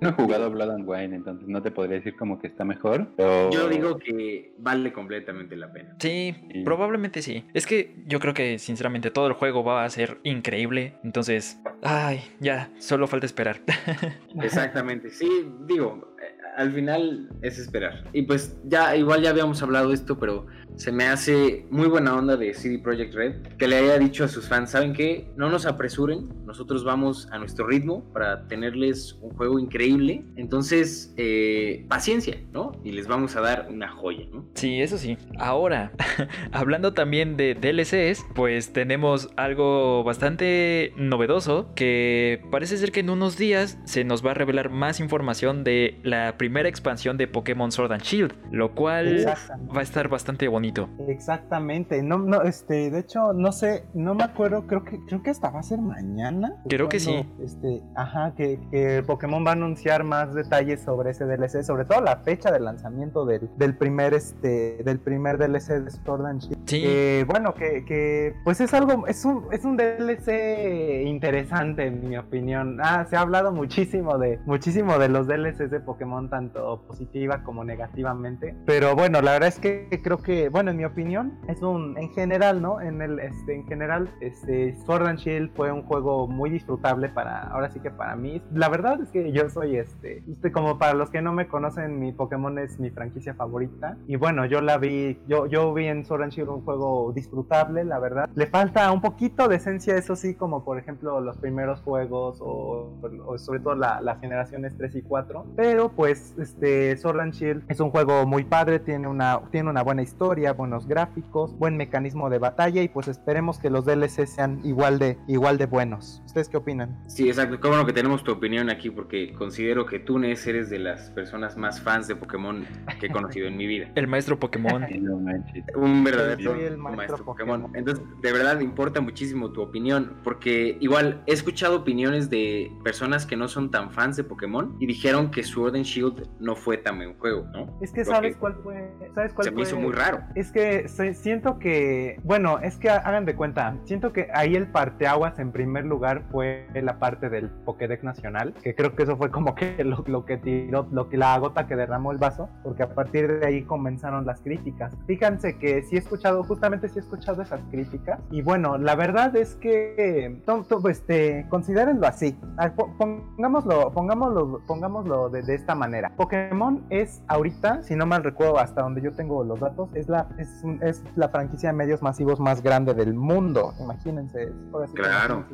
no 0.00 0.10
he 0.10 0.12
jugado 0.12 0.50
Blood 0.50 0.70
and 0.70 0.88
Wine, 0.88 1.16
entonces 1.16 1.48
no 1.48 1.62
te 1.62 1.70
podría 1.70 1.96
decir 1.96 2.16
como 2.16 2.38
que 2.38 2.46
está 2.46 2.64
mejor. 2.64 3.08
Pero... 3.16 3.50
Yo 3.50 3.68
digo 3.68 3.98
que 3.98 4.52
vale 4.58 4.92
completamente 4.92 5.56
la 5.56 5.72
pena. 5.72 5.96
Sí, 5.98 6.34
probablemente 6.64 7.22
sí. 7.22 7.44
Es 7.54 7.66
que 7.66 7.94
yo 8.06 8.20
creo 8.20 8.34
que 8.34 8.58
sinceramente 8.58 9.10
todo 9.10 9.26
el 9.26 9.32
juego 9.34 9.64
va 9.64 9.84
a 9.84 9.90
ser 9.90 10.18
increíble. 10.22 10.94
Entonces, 11.04 11.60
ay, 11.82 12.20
ya, 12.40 12.70
solo 12.78 13.06
falta 13.06 13.26
esperar. 13.26 13.60
Exactamente, 14.42 15.10
sí, 15.10 15.28
digo, 15.66 16.14
al 16.56 16.72
final 16.72 17.30
es 17.42 17.58
esperar. 17.58 18.04
Y 18.12 18.22
pues 18.22 18.56
ya, 18.64 18.96
igual 18.96 19.22
ya 19.22 19.30
habíamos 19.30 19.62
hablado 19.62 19.88
de 19.88 19.94
esto, 19.94 20.18
pero 20.18 20.46
se 20.76 20.90
me 20.90 21.04
hace 21.06 21.66
muy 21.70 21.86
buena 21.86 22.14
onda 22.16 22.36
de 22.36 22.52
CD 22.52 22.78
Projekt 22.78 23.14
Red 23.14 23.34
que 23.58 23.68
le 23.68 23.76
haya 23.76 23.98
dicho 23.98 24.24
a 24.24 24.28
sus 24.28 24.48
fans, 24.48 24.70
¿saben 24.70 24.92
qué? 24.92 25.28
No 25.36 25.48
nos 25.48 25.66
apresuren, 25.66 26.28
nosotros 26.44 26.84
vamos 26.84 27.28
a 27.30 27.38
nuestro 27.38 27.66
ritmo 27.66 28.04
para 28.12 28.46
tenerles 28.48 29.16
un 29.20 29.30
juego 29.30 29.58
increíble. 29.58 30.24
Entonces, 30.36 31.14
eh, 31.16 31.86
paciencia, 31.88 32.38
¿no? 32.52 32.72
Y 32.82 32.92
les 32.92 33.06
vamos 33.06 33.36
a 33.36 33.40
dar 33.40 33.68
una 33.70 33.88
joya, 33.88 34.26
¿no? 34.32 34.46
Sí, 34.54 34.80
eso 34.80 34.98
sí. 34.98 35.16
Ahora, 35.38 35.92
hablando 36.52 36.92
también 36.92 37.36
de 37.36 37.54
DLCs, 37.54 38.26
pues 38.34 38.72
tenemos 38.72 39.30
algo 39.36 40.02
bastante 40.02 40.92
novedoso 40.96 41.72
que 41.74 42.42
parece 42.50 42.76
ser 42.78 42.90
que 42.90 43.00
en 43.00 43.10
unos 43.10 43.36
días 43.36 43.78
se 43.84 44.04
nos 44.04 44.24
va 44.24 44.32
a 44.32 44.34
revelar 44.34 44.70
más 44.70 45.00
información 45.00 45.62
de 45.62 46.00
la 46.02 46.36
primera 46.36 46.68
expansión 46.68 47.16
de 47.16 47.28
Pokémon 47.28 47.70
Sword 47.70 47.92
and 47.92 48.02
Shield, 48.02 48.34
lo 48.50 48.74
cual 48.74 49.24
va 49.26 49.80
a 49.80 49.82
estar 49.82 50.08
bastante 50.08 50.48
bonito 50.48 50.63
bonito. 50.64 50.88
Exactamente. 51.08 52.02
No, 52.02 52.18
no, 52.18 52.42
este, 52.42 52.90
de 52.90 53.00
hecho, 53.00 53.32
no 53.32 53.52
sé, 53.52 53.84
no 53.94 54.14
me 54.14 54.24
acuerdo, 54.24 54.66
creo 54.66 54.84
que, 54.84 54.98
creo 55.06 55.22
que 55.22 55.30
hasta 55.30 55.50
va 55.50 55.60
a 55.60 55.62
ser 55.62 55.78
mañana. 55.78 56.56
Creo 56.68 56.88
que 56.88 57.00
sí. 57.00 57.26
Este, 57.42 57.82
ajá, 57.94 58.34
que, 58.36 58.58
que, 58.70 59.02
Pokémon 59.06 59.44
va 59.44 59.50
a 59.50 59.54
anunciar 59.54 60.04
más 60.04 60.34
detalles 60.34 60.82
sobre 60.82 61.10
ese 61.10 61.24
DLC, 61.24 61.62
sobre 61.62 61.84
todo 61.84 62.00
la 62.00 62.16
fecha 62.18 62.50
de 62.50 62.60
lanzamiento 62.60 63.24
del, 63.24 63.48
del 63.56 63.76
primer, 63.76 64.14
este, 64.14 64.82
del 64.84 64.98
primer 64.98 65.38
DLC 65.38 65.84
de 65.84 65.90
Sword 65.90 66.26
and 66.26 66.40
Shield. 66.40 66.58
Sí. 66.66 67.24
bueno, 67.26 67.54
que, 67.54 67.84
que, 67.84 68.34
pues 68.44 68.60
es 68.60 68.72
algo, 68.74 69.06
es 69.06 69.24
un, 69.24 69.46
es 69.52 69.64
un 69.64 69.76
DLC 69.76 71.04
interesante 71.06 71.86
en 71.86 72.08
mi 72.08 72.16
opinión. 72.16 72.78
Ah, 72.82 73.06
se 73.08 73.16
ha 73.16 73.20
hablado 73.20 73.52
muchísimo 73.52 74.18
de, 74.18 74.38
muchísimo 74.46 74.98
de 74.98 75.08
los 75.08 75.26
DLCs 75.26 75.70
de 75.70 75.80
Pokémon, 75.80 76.28
tanto 76.30 76.82
positiva 76.86 77.42
como 77.42 77.64
negativamente. 77.64 78.56
Pero 78.64 78.94
bueno, 78.94 79.20
la 79.20 79.32
verdad 79.32 79.48
es 79.48 79.58
que 79.58 80.00
creo 80.02 80.18
que, 80.18 80.48
bueno, 80.54 80.70
en 80.70 80.76
mi 80.76 80.84
opinión, 80.84 81.36
es 81.48 81.62
un, 81.62 81.98
en 81.98 82.10
general, 82.10 82.62
¿no? 82.62 82.80
En 82.80 83.02
el, 83.02 83.18
este, 83.18 83.56
en 83.56 83.66
general, 83.66 84.08
este, 84.20 84.76
Sword 84.86 85.08
and 85.08 85.18
Shield 85.18 85.50
fue 85.56 85.72
un 85.72 85.82
juego 85.82 86.28
muy 86.28 86.48
disfrutable 86.48 87.08
para, 87.08 87.40
ahora 87.48 87.72
sí 87.72 87.80
que 87.80 87.90
para 87.90 88.14
mí. 88.14 88.40
La 88.52 88.68
verdad 88.68 89.00
es 89.02 89.10
que 89.10 89.32
yo 89.32 89.50
soy, 89.50 89.78
este, 89.78 90.22
este, 90.30 90.52
como 90.52 90.78
para 90.78 90.94
los 90.94 91.10
que 91.10 91.20
no 91.22 91.32
me 91.32 91.48
conocen, 91.48 91.98
mi 91.98 92.12
Pokémon 92.12 92.56
es 92.60 92.78
mi 92.78 92.90
franquicia 92.90 93.34
favorita. 93.34 93.96
Y 94.06 94.14
bueno, 94.14 94.46
yo 94.46 94.60
la 94.60 94.78
vi, 94.78 95.18
yo, 95.26 95.46
yo 95.46 95.74
vi 95.74 95.86
en 95.86 96.04
Sword 96.04 96.22
and 96.22 96.32
Shield 96.32 96.48
un 96.48 96.64
juego 96.64 97.10
disfrutable, 97.12 97.82
la 97.82 97.98
verdad. 97.98 98.30
Le 98.36 98.46
falta 98.46 98.92
un 98.92 99.00
poquito 99.00 99.48
de 99.48 99.56
esencia, 99.56 99.96
eso 99.96 100.14
sí, 100.14 100.36
como 100.36 100.64
por 100.64 100.78
ejemplo 100.78 101.20
los 101.20 101.36
primeros 101.36 101.80
juegos 101.80 102.38
o, 102.40 102.92
sobre 103.38 103.58
todo 103.58 103.74
la, 103.74 104.00
las 104.00 104.20
generaciones 104.20 104.76
3 104.76 104.94
y 104.94 105.02
4. 105.02 105.46
Pero 105.56 105.88
pues, 105.88 106.32
este, 106.38 106.96
Sword 106.96 107.18
and 107.18 107.32
Shield 107.32 107.64
es 107.68 107.80
un 107.80 107.90
juego 107.90 108.24
muy 108.24 108.44
padre, 108.44 108.78
tiene 108.78 109.08
una, 109.08 109.40
tiene 109.50 109.68
una 109.68 109.82
buena 109.82 110.02
historia, 110.02 110.43
buenos 110.52 110.86
gráficos, 110.86 111.56
buen 111.58 111.76
mecanismo 111.76 112.30
de 112.30 112.38
batalla 112.38 112.82
y 112.82 112.88
pues 112.88 113.08
esperemos 113.08 113.58
que 113.58 113.70
los 113.70 113.84
DLC 113.84 114.26
sean 114.26 114.60
igual 114.64 114.98
de, 114.98 115.18
igual 115.26 115.58
de 115.58 115.66
buenos. 115.66 116.22
¿Ustedes 116.34 116.48
qué 116.48 116.56
opinan? 116.56 116.98
Sí, 117.06 117.28
exacto. 117.28 117.60
Qué 117.60 117.68
bueno 117.68 117.86
que 117.86 117.92
tenemos 117.92 118.24
tu 118.24 118.32
opinión 118.32 118.68
aquí 118.68 118.90
porque 118.90 119.32
considero 119.34 119.86
que 119.86 120.00
tú, 120.00 120.18
Nes, 120.18 120.44
eres 120.48 120.68
de 120.68 120.80
las 120.80 121.10
personas 121.10 121.56
más 121.56 121.80
fans 121.80 122.08
de 122.08 122.16
Pokémon 122.16 122.66
que 122.98 123.06
he 123.06 123.08
conocido 123.08 123.46
en 123.46 123.56
mi 123.56 123.68
vida. 123.68 123.88
El 123.94 124.08
maestro 124.08 124.36
Pokémon. 124.36 124.84
Un 125.76 126.02
verdadero 126.02 126.76
maestro, 126.76 127.24
Pokémon. 127.24 127.70
Entonces, 127.74 128.04
de 128.20 128.32
verdad 128.32 128.58
importa 128.58 129.00
muchísimo 129.00 129.52
tu 129.52 129.62
opinión 129.62 130.16
porque 130.24 130.76
igual 130.80 131.22
he 131.28 131.34
escuchado 131.34 131.76
opiniones 131.76 132.30
de 132.30 132.68
personas 132.82 133.26
que 133.26 133.36
no 133.36 133.46
son 133.46 133.70
tan 133.70 133.92
fans 133.92 134.16
de 134.16 134.24
Pokémon 134.24 134.76
y 134.80 134.86
dijeron 134.86 135.30
que 135.30 135.44
Sword 135.44 135.76
and 135.76 135.84
Shield 135.84 136.28
no 136.40 136.56
fue 136.56 136.78
tan 136.78 136.96
buen 136.96 137.16
juego, 137.16 137.46
¿no? 137.52 137.78
Es 137.80 137.92
que 137.92 138.04
sabes 138.04 138.36
cuál 138.38 138.54
fue, 138.54 138.90
sabes 139.14 139.32
cuál 139.34 139.44
se 139.44 139.50
me 139.52 139.62
hizo 139.62 139.78
muy 139.78 139.92
raro. 139.92 140.18
Es 140.34 140.50
que 140.50 140.88
siento 141.14 141.60
que, 141.60 142.18
bueno, 142.24 142.58
es 142.58 142.76
que 142.76 142.90
hagan 142.90 143.24
de 143.24 143.36
cuenta, 143.36 143.78
siento 143.84 144.12
que 144.12 144.30
ahí 144.34 144.56
el 144.56 144.66
parteaguas 144.66 145.38
en 145.38 145.52
primer 145.52 145.84
lugar 145.84 146.23
fue 146.30 146.66
la 146.74 146.98
parte 146.98 147.28
del 147.28 147.48
Pokédex 147.48 148.02
nacional, 148.02 148.54
que 148.62 148.74
creo 148.74 148.94
que 148.94 149.04
eso 149.04 149.16
fue 149.16 149.30
como 149.30 149.54
que 149.54 149.82
lo, 149.84 150.24
que 150.24 150.36
tiró, 150.36 150.86
lo 150.90 151.08
que 151.08 151.16
la 151.16 151.38
gota 151.38 151.66
que 151.66 151.76
derramó 151.76 152.12
el 152.12 152.18
vaso, 152.18 152.48
porque 152.62 152.82
a 152.82 152.94
partir 152.94 153.40
de 153.40 153.46
ahí 153.46 153.62
comenzaron 153.62 154.26
las 154.26 154.40
críticas. 154.40 154.96
Fíjense 155.06 155.58
que 155.58 155.82
sí 155.82 155.96
he 155.96 155.98
escuchado, 155.98 156.42
justamente 156.44 156.88
sí 156.88 156.98
he 156.98 157.02
escuchado 157.02 157.42
esas 157.42 157.60
críticas, 157.70 158.20
y 158.30 158.42
bueno, 158.42 158.78
la 158.78 158.94
verdad 158.94 159.34
es 159.36 159.56
que, 159.56 160.40
este, 160.88 161.46
considérenlo 161.48 162.06
así, 162.06 162.36
ah, 162.58 162.70
pongámoslo, 162.98 163.92
pongámoslo, 163.92 164.60
pongámoslo 164.66 165.30
de, 165.30 165.42
de 165.42 165.54
esta 165.54 165.74
manera. 165.74 166.12
Pokémon 166.16 166.84
es 166.90 167.22
ahorita, 167.28 167.82
si 167.82 167.96
no 167.96 168.06
mal 168.06 168.24
recuerdo, 168.24 168.58
hasta 168.58 168.82
donde 168.82 169.00
yo 169.00 169.12
tengo 169.12 169.44
los 169.44 169.60
datos, 169.60 169.88
es 169.94 170.08
la, 170.08 170.28
es, 170.38 170.64
es 170.82 171.02
la 171.16 171.28
franquicia 171.28 171.70
de 171.70 171.76
medios 171.76 172.02
masivos 172.02 172.40
más 172.40 172.62
grande 172.62 172.94
del 172.94 173.14
mundo. 173.14 173.74
Imagínense. 173.80 174.52
claro. 174.94 175.44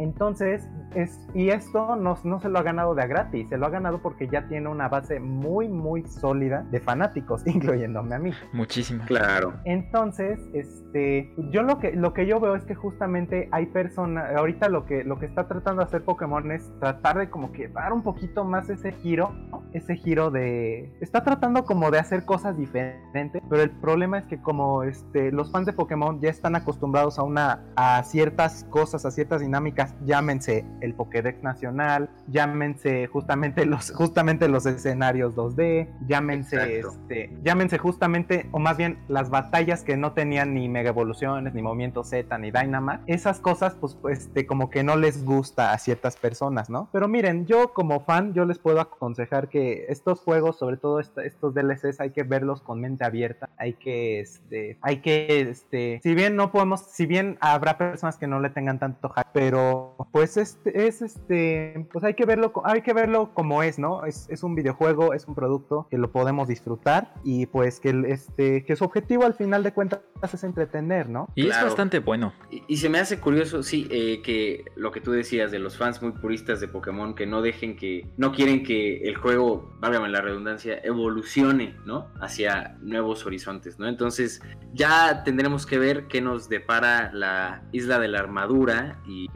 Entonces, 0.00 0.66
es, 0.94 1.20
y 1.34 1.50
esto 1.50 1.94
no, 1.96 2.16
no 2.24 2.40
se 2.40 2.48
lo 2.48 2.58
ha 2.58 2.62
ganado 2.62 2.94
de 2.94 3.02
a 3.02 3.06
gratis, 3.06 3.48
se 3.48 3.58
lo 3.58 3.66
ha 3.66 3.70
ganado 3.70 4.00
porque 4.00 4.28
ya 4.28 4.48
tiene 4.48 4.68
una 4.68 4.88
base 4.88 5.20
muy, 5.20 5.68
muy 5.68 6.02
sólida 6.04 6.66
de 6.70 6.80
fanáticos, 6.80 7.46
incluyéndome 7.46 8.14
a 8.14 8.18
mí. 8.18 8.32
Muchísimo. 8.52 9.04
Claro. 9.06 9.54
Entonces, 9.64 10.40
este, 10.54 11.32
yo 11.50 11.62
lo 11.62 11.78
que, 11.78 11.92
lo 11.92 12.14
que 12.14 12.26
yo 12.26 12.40
veo 12.40 12.54
es 12.54 12.64
que 12.64 12.74
justamente 12.74 13.48
hay 13.52 13.66
personas, 13.66 14.34
ahorita 14.36 14.68
lo 14.68 14.86
que, 14.86 15.04
lo 15.04 15.18
que 15.18 15.26
está 15.26 15.46
tratando 15.46 15.82
de 15.82 15.86
hacer 15.86 16.04
Pokémon 16.04 16.50
es 16.50 16.70
tratar 16.80 17.18
de 17.18 17.30
como 17.30 17.52
que 17.52 17.68
dar 17.68 17.92
un 17.92 18.02
poquito 18.02 18.44
más 18.44 18.70
ese 18.70 18.92
giro, 18.92 19.34
ese 19.72 19.96
giro 19.96 20.30
de, 20.30 20.92
está 21.00 21.22
tratando 21.22 21.64
como 21.64 21.90
de 21.90 21.98
hacer 21.98 22.24
cosas 22.24 22.56
diferentes, 22.56 23.42
pero 23.48 23.62
el 23.62 23.70
problema 23.70 24.18
es 24.18 24.24
que 24.26 24.40
como 24.40 24.82
este, 24.82 25.30
los 25.30 25.52
fans 25.52 25.66
de 25.66 25.72
Pokémon 25.72 26.20
ya 26.20 26.30
están 26.30 26.56
acostumbrados 26.56 27.18
a 27.18 27.22
una, 27.22 27.64
a 27.76 28.02
ciertas 28.04 28.64
cosas, 28.64 29.04
a 29.04 29.10
ciertas 29.10 29.40
dinámicas, 29.40 29.89
llámense 30.04 30.64
el 30.80 30.94
Pokédex 30.94 31.42
nacional, 31.42 32.10
llámense 32.28 33.06
justamente 33.06 33.66
los, 33.66 33.90
justamente 33.92 34.48
los 34.48 34.66
escenarios 34.66 35.34
2D, 35.34 35.88
llámense, 36.06 36.80
este, 36.80 37.30
llámense 37.42 37.78
justamente, 37.78 38.48
o 38.52 38.58
más 38.58 38.76
bien 38.76 38.98
las 39.08 39.30
batallas 39.30 39.82
que 39.82 39.96
no 39.96 40.12
tenían 40.12 40.54
ni 40.54 40.68
Mega 40.68 40.90
Evoluciones, 40.90 41.54
ni 41.54 41.62
Movimiento 41.62 42.04
Z, 42.04 42.36
ni 42.38 42.50
Dynamax, 42.50 43.02
esas 43.06 43.40
cosas 43.40 43.76
pues 43.80 43.96
este, 44.08 44.46
como 44.46 44.70
que 44.70 44.82
no 44.82 44.96
les 44.96 45.24
gusta 45.24 45.72
a 45.72 45.78
ciertas 45.78 46.16
personas, 46.16 46.70
¿no? 46.70 46.88
Pero 46.92 47.08
miren, 47.08 47.46
yo 47.46 47.72
como 47.72 48.00
fan, 48.00 48.34
yo 48.34 48.44
les 48.44 48.58
puedo 48.58 48.80
aconsejar 48.80 49.48
que 49.48 49.86
estos 49.88 50.20
juegos, 50.20 50.58
sobre 50.58 50.76
todo 50.76 51.00
estos 51.00 51.54
DLCs, 51.54 52.00
hay 52.00 52.10
que 52.10 52.22
verlos 52.22 52.60
con 52.62 52.80
mente 52.80 53.04
abierta, 53.04 53.50
hay 53.56 53.74
que, 53.74 54.20
este, 54.20 54.78
hay 54.80 55.00
que, 55.00 55.40
este, 55.40 56.00
si 56.02 56.14
bien 56.14 56.36
no 56.36 56.52
podemos, 56.52 56.80
si 56.80 57.06
bien 57.06 57.38
habrá 57.40 57.78
personas 57.78 58.16
que 58.16 58.26
no 58.26 58.40
le 58.40 58.50
tengan 58.50 58.78
tanto 58.78 59.08
hype, 59.10 59.30
pero 59.32 59.79
pues 60.12 60.36
este, 60.36 60.86
es 60.86 61.02
este, 61.02 61.86
pues 61.92 62.04
hay 62.04 62.14
que 62.14 62.24
verlo, 62.24 62.52
hay 62.64 62.82
que 62.82 62.92
verlo 62.92 63.32
como 63.34 63.62
es, 63.62 63.78
¿no? 63.78 64.04
Es, 64.04 64.26
es 64.28 64.42
un 64.42 64.54
videojuego, 64.54 65.14
es 65.14 65.26
un 65.26 65.34
producto 65.34 65.86
que 65.90 65.98
lo 65.98 66.10
podemos 66.10 66.48
disfrutar 66.48 67.14
y 67.24 67.46
pues 67.46 67.80
que, 67.80 68.04
este, 68.08 68.64
que 68.64 68.76
su 68.76 68.84
objetivo 68.84 69.24
al 69.24 69.34
final 69.34 69.62
de 69.62 69.72
cuentas 69.72 70.00
es 70.22 70.44
entretener, 70.44 71.08
¿no? 71.08 71.28
Y 71.34 71.48
es 71.48 71.62
bastante 71.62 71.98
bueno. 72.00 72.32
Y, 72.68 72.76
se 72.76 72.88
me 72.88 72.98
hace 72.98 73.20
curioso, 73.20 73.62
sí, 73.62 73.86
eh, 73.90 74.20
que 74.22 74.64
lo 74.76 74.90
que 74.90 75.00
tú 75.00 75.12
decías 75.12 75.50
de 75.50 75.58
los 75.58 75.76
fans 75.76 76.02
muy 76.02 76.12
puristas 76.12 76.60
de 76.60 76.68
Pokémon 76.68 77.14
que 77.14 77.26
no 77.26 77.42
dejen 77.42 77.76
que, 77.76 78.10
no 78.16 78.32
quieren 78.32 78.62
que 78.62 79.02
el 79.02 79.16
juego, 79.16 79.72
válgame 79.80 80.08
la 80.08 80.20
redundancia, 80.20 80.80
evolucione, 80.82 81.76
¿no? 81.84 82.08
Hacia 82.20 82.76
nuevos 82.80 83.26
horizontes, 83.26 83.78
¿no? 83.78 83.88
Entonces 83.88 84.42
ya 84.72 85.24
tendremos 85.24 85.66
que 85.66 85.78
ver 85.78 86.06
qué 86.06 86.20
nos 86.20 86.48
depara 86.48 87.12
la 87.12 87.62
isla 87.72 87.98
de 87.98 88.08
la 88.08 88.20
armadura 88.20 89.00
y 89.06 89.28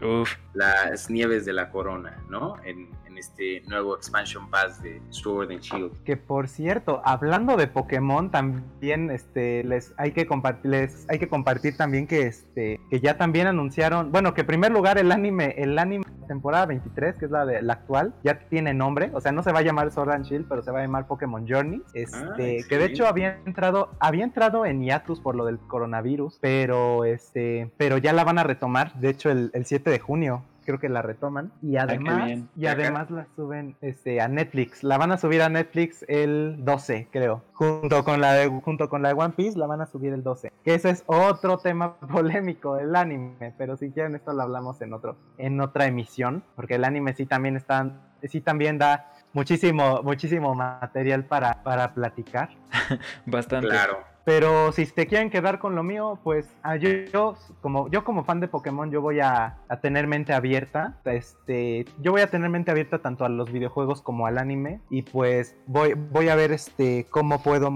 las 0.53 1.11
nieves 1.11 1.45
de 1.45 1.53
la 1.53 1.71
corona, 1.71 2.23
¿no? 2.29 2.57
En, 2.65 2.89
este 3.19 3.63
nuevo 3.69 3.97
expansion 3.97 4.49
pass 4.51 4.83
de 4.83 5.01
Sword 5.11 5.51
and 5.51 5.61
Shield. 5.61 5.93
Que 6.05 6.17
por 6.17 6.49
cierto, 6.49 7.03
hablando 7.05 7.57
de 7.57 7.67
Pokémon, 7.67 8.31
también 8.31 9.11
este 9.11 9.65
les 9.65 9.93
hay 9.97 10.13
que 10.13 10.27
compartir 10.27 10.89
hay 11.09 11.19
que 11.19 11.29
compartir 11.29 11.77
también 11.77 12.07
que 12.07 12.23
este 12.27 12.81
que 12.91 13.01
ya 13.01 13.17
también 13.17 13.47
anunciaron, 13.47 14.13
bueno, 14.13 14.35
que 14.35 14.43
en 14.43 14.47
primer 14.47 14.73
lugar 14.73 14.99
el 14.99 15.13
anime 15.13 15.55
el 15.59 15.79
anime 15.79 16.05
temporada 16.25 16.67
23, 16.67 17.17
que 17.17 17.27
es 17.27 17.31
la 17.31 17.45
de 17.45 17.63
la 17.63 17.75
actual, 17.75 18.15
ya 18.25 18.39
tiene 18.49 18.75
nombre, 18.75 19.11
o 19.13 19.21
sea, 19.21 19.33
no 19.33 19.43
se 19.43 19.53
va 19.53 19.61
a 19.61 19.63
llamar 19.63 19.93
Sword 19.93 20.11
and 20.11 20.25
Shield, 20.25 20.47
pero 20.49 20.63
se 20.63 20.71
va 20.71 20.81
a 20.81 20.83
llamar 20.83 21.07
Pokémon 21.07 21.47
Journey, 21.47 21.83
este, 21.93 22.65
que 22.69 22.79
de 22.79 22.87
hecho 22.87 23.07
había 23.07 23.39
entrado 23.45 23.91
había 24.01 24.25
entrado 24.25 24.67
en 24.67 24.83
hiatus 24.83 25.21
por 25.21 25.37
lo 25.37 25.45
del 25.45 25.59
coronavirus, 25.59 26.39
pero 26.41 27.05
este, 27.05 27.71
pero 27.77 27.99
ya 27.99 28.13
la 28.13 28.25
van 28.25 28.39
a 28.39 28.45
retomar, 28.45 28.95
de 28.95 29.11
hecho 29.11 29.31
el, 29.31 29.51
el 29.55 29.67
7 29.67 29.91
de 29.91 29.99
junio 29.99 30.43
creo 30.65 30.79
que 30.79 30.89
la 30.89 31.03
retoman. 31.03 31.53
Y 31.63 31.77
ah, 31.77 31.83
además 31.83 32.31
y 32.57 32.67
además 32.67 33.11
la 33.11 33.27
suben 33.37 33.77
este 33.81 34.21
a 34.21 34.29
Netflix. 34.29 34.83
La 34.83 34.99
van 34.99 35.13
a 35.13 35.19
subir 35.19 35.43
a 35.43 35.49
Netflix 35.49 36.05
el 36.09 36.57
12 36.65 37.09
creo. 37.11 37.43
Junto 37.53 38.05
con 38.05 38.21
la 38.21 38.33
de 38.33 38.49
junto 38.49 38.89
con 38.89 39.03
la 39.03 39.09
de 39.09 39.15
One 39.15 39.35
Piece 39.37 39.59
la 39.59 39.67
van 39.67 39.81
a 39.81 39.87
subir 39.87 40.13
el 40.13 40.23
12 40.23 40.53
que 40.65 40.75
ese 40.75 40.91
es 40.91 41.05
otro 41.07 41.59
tema 41.59 41.97
polémico 42.13 42.77
del 42.77 42.95
anime 42.97 43.55
pero 43.59 43.77
si 43.77 43.91
quieren 43.91 44.15
esto 44.15 44.33
lo 44.33 44.43
hablamos 44.43 44.81
en 44.81 44.93
otro 44.93 45.17
en 45.39 45.61
otra 45.61 45.87
emisión 45.87 46.43
porque 46.57 46.77
el 46.77 46.85
anime 46.85 47.15
sí 47.15 47.27
también 47.27 47.57
está 47.57 47.91
sí 48.23 48.41
también 48.41 48.79
da 48.79 49.13
muchísimo 49.33 50.03
muchísimo 50.03 50.55
material 50.55 51.25
para 51.25 51.63
para 51.63 51.95
platicar. 51.95 52.51
Bastante. 53.27 53.69
Claro 53.69 54.14
pero 54.25 54.73
si 54.73 54.87
te 54.87 55.07
quieren 55.07 55.31
quedar 55.31 55.59
con 55.59 55.75
lo 55.75 55.83
mío, 55.83 56.19
pues 56.25 56.49
ah, 56.63 56.77
yo, 56.77 57.37
como, 57.61 57.91
yo 57.91 58.05
como 58.05 58.25
fan 58.25 58.41
de 58.41 58.49
Pokémon, 58.49 58.91
yo 58.91 59.01
voy 59.01 59.21
a, 59.21 59.59
tener 59.83 60.07
mente 60.07 60.33
abierta. 60.33 60.99
Este, 61.05 61.85
yo 62.01 62.13
voy 62.13 62.23
a 62.23 62.31
tener 62.31 62.49
mente 62.49 62.71
abierta 62.71 62.99
tanto 62.99 63.25
a 63.25 63.29
los 63.29 63.53
videojuegos 63.53 64.01
como 64.03 64.27
al 64.27 64.39
anime. 64.39 64.81
Y 64.89 65.03
pues 65.03 65.57
voy, 65.67 65.95
voy 65.95 66.29
a 66.29 66.37
ver 66.37 66.53
este 66.53 67.07
cómo 67.11 67.43
puedo 67.43 67.71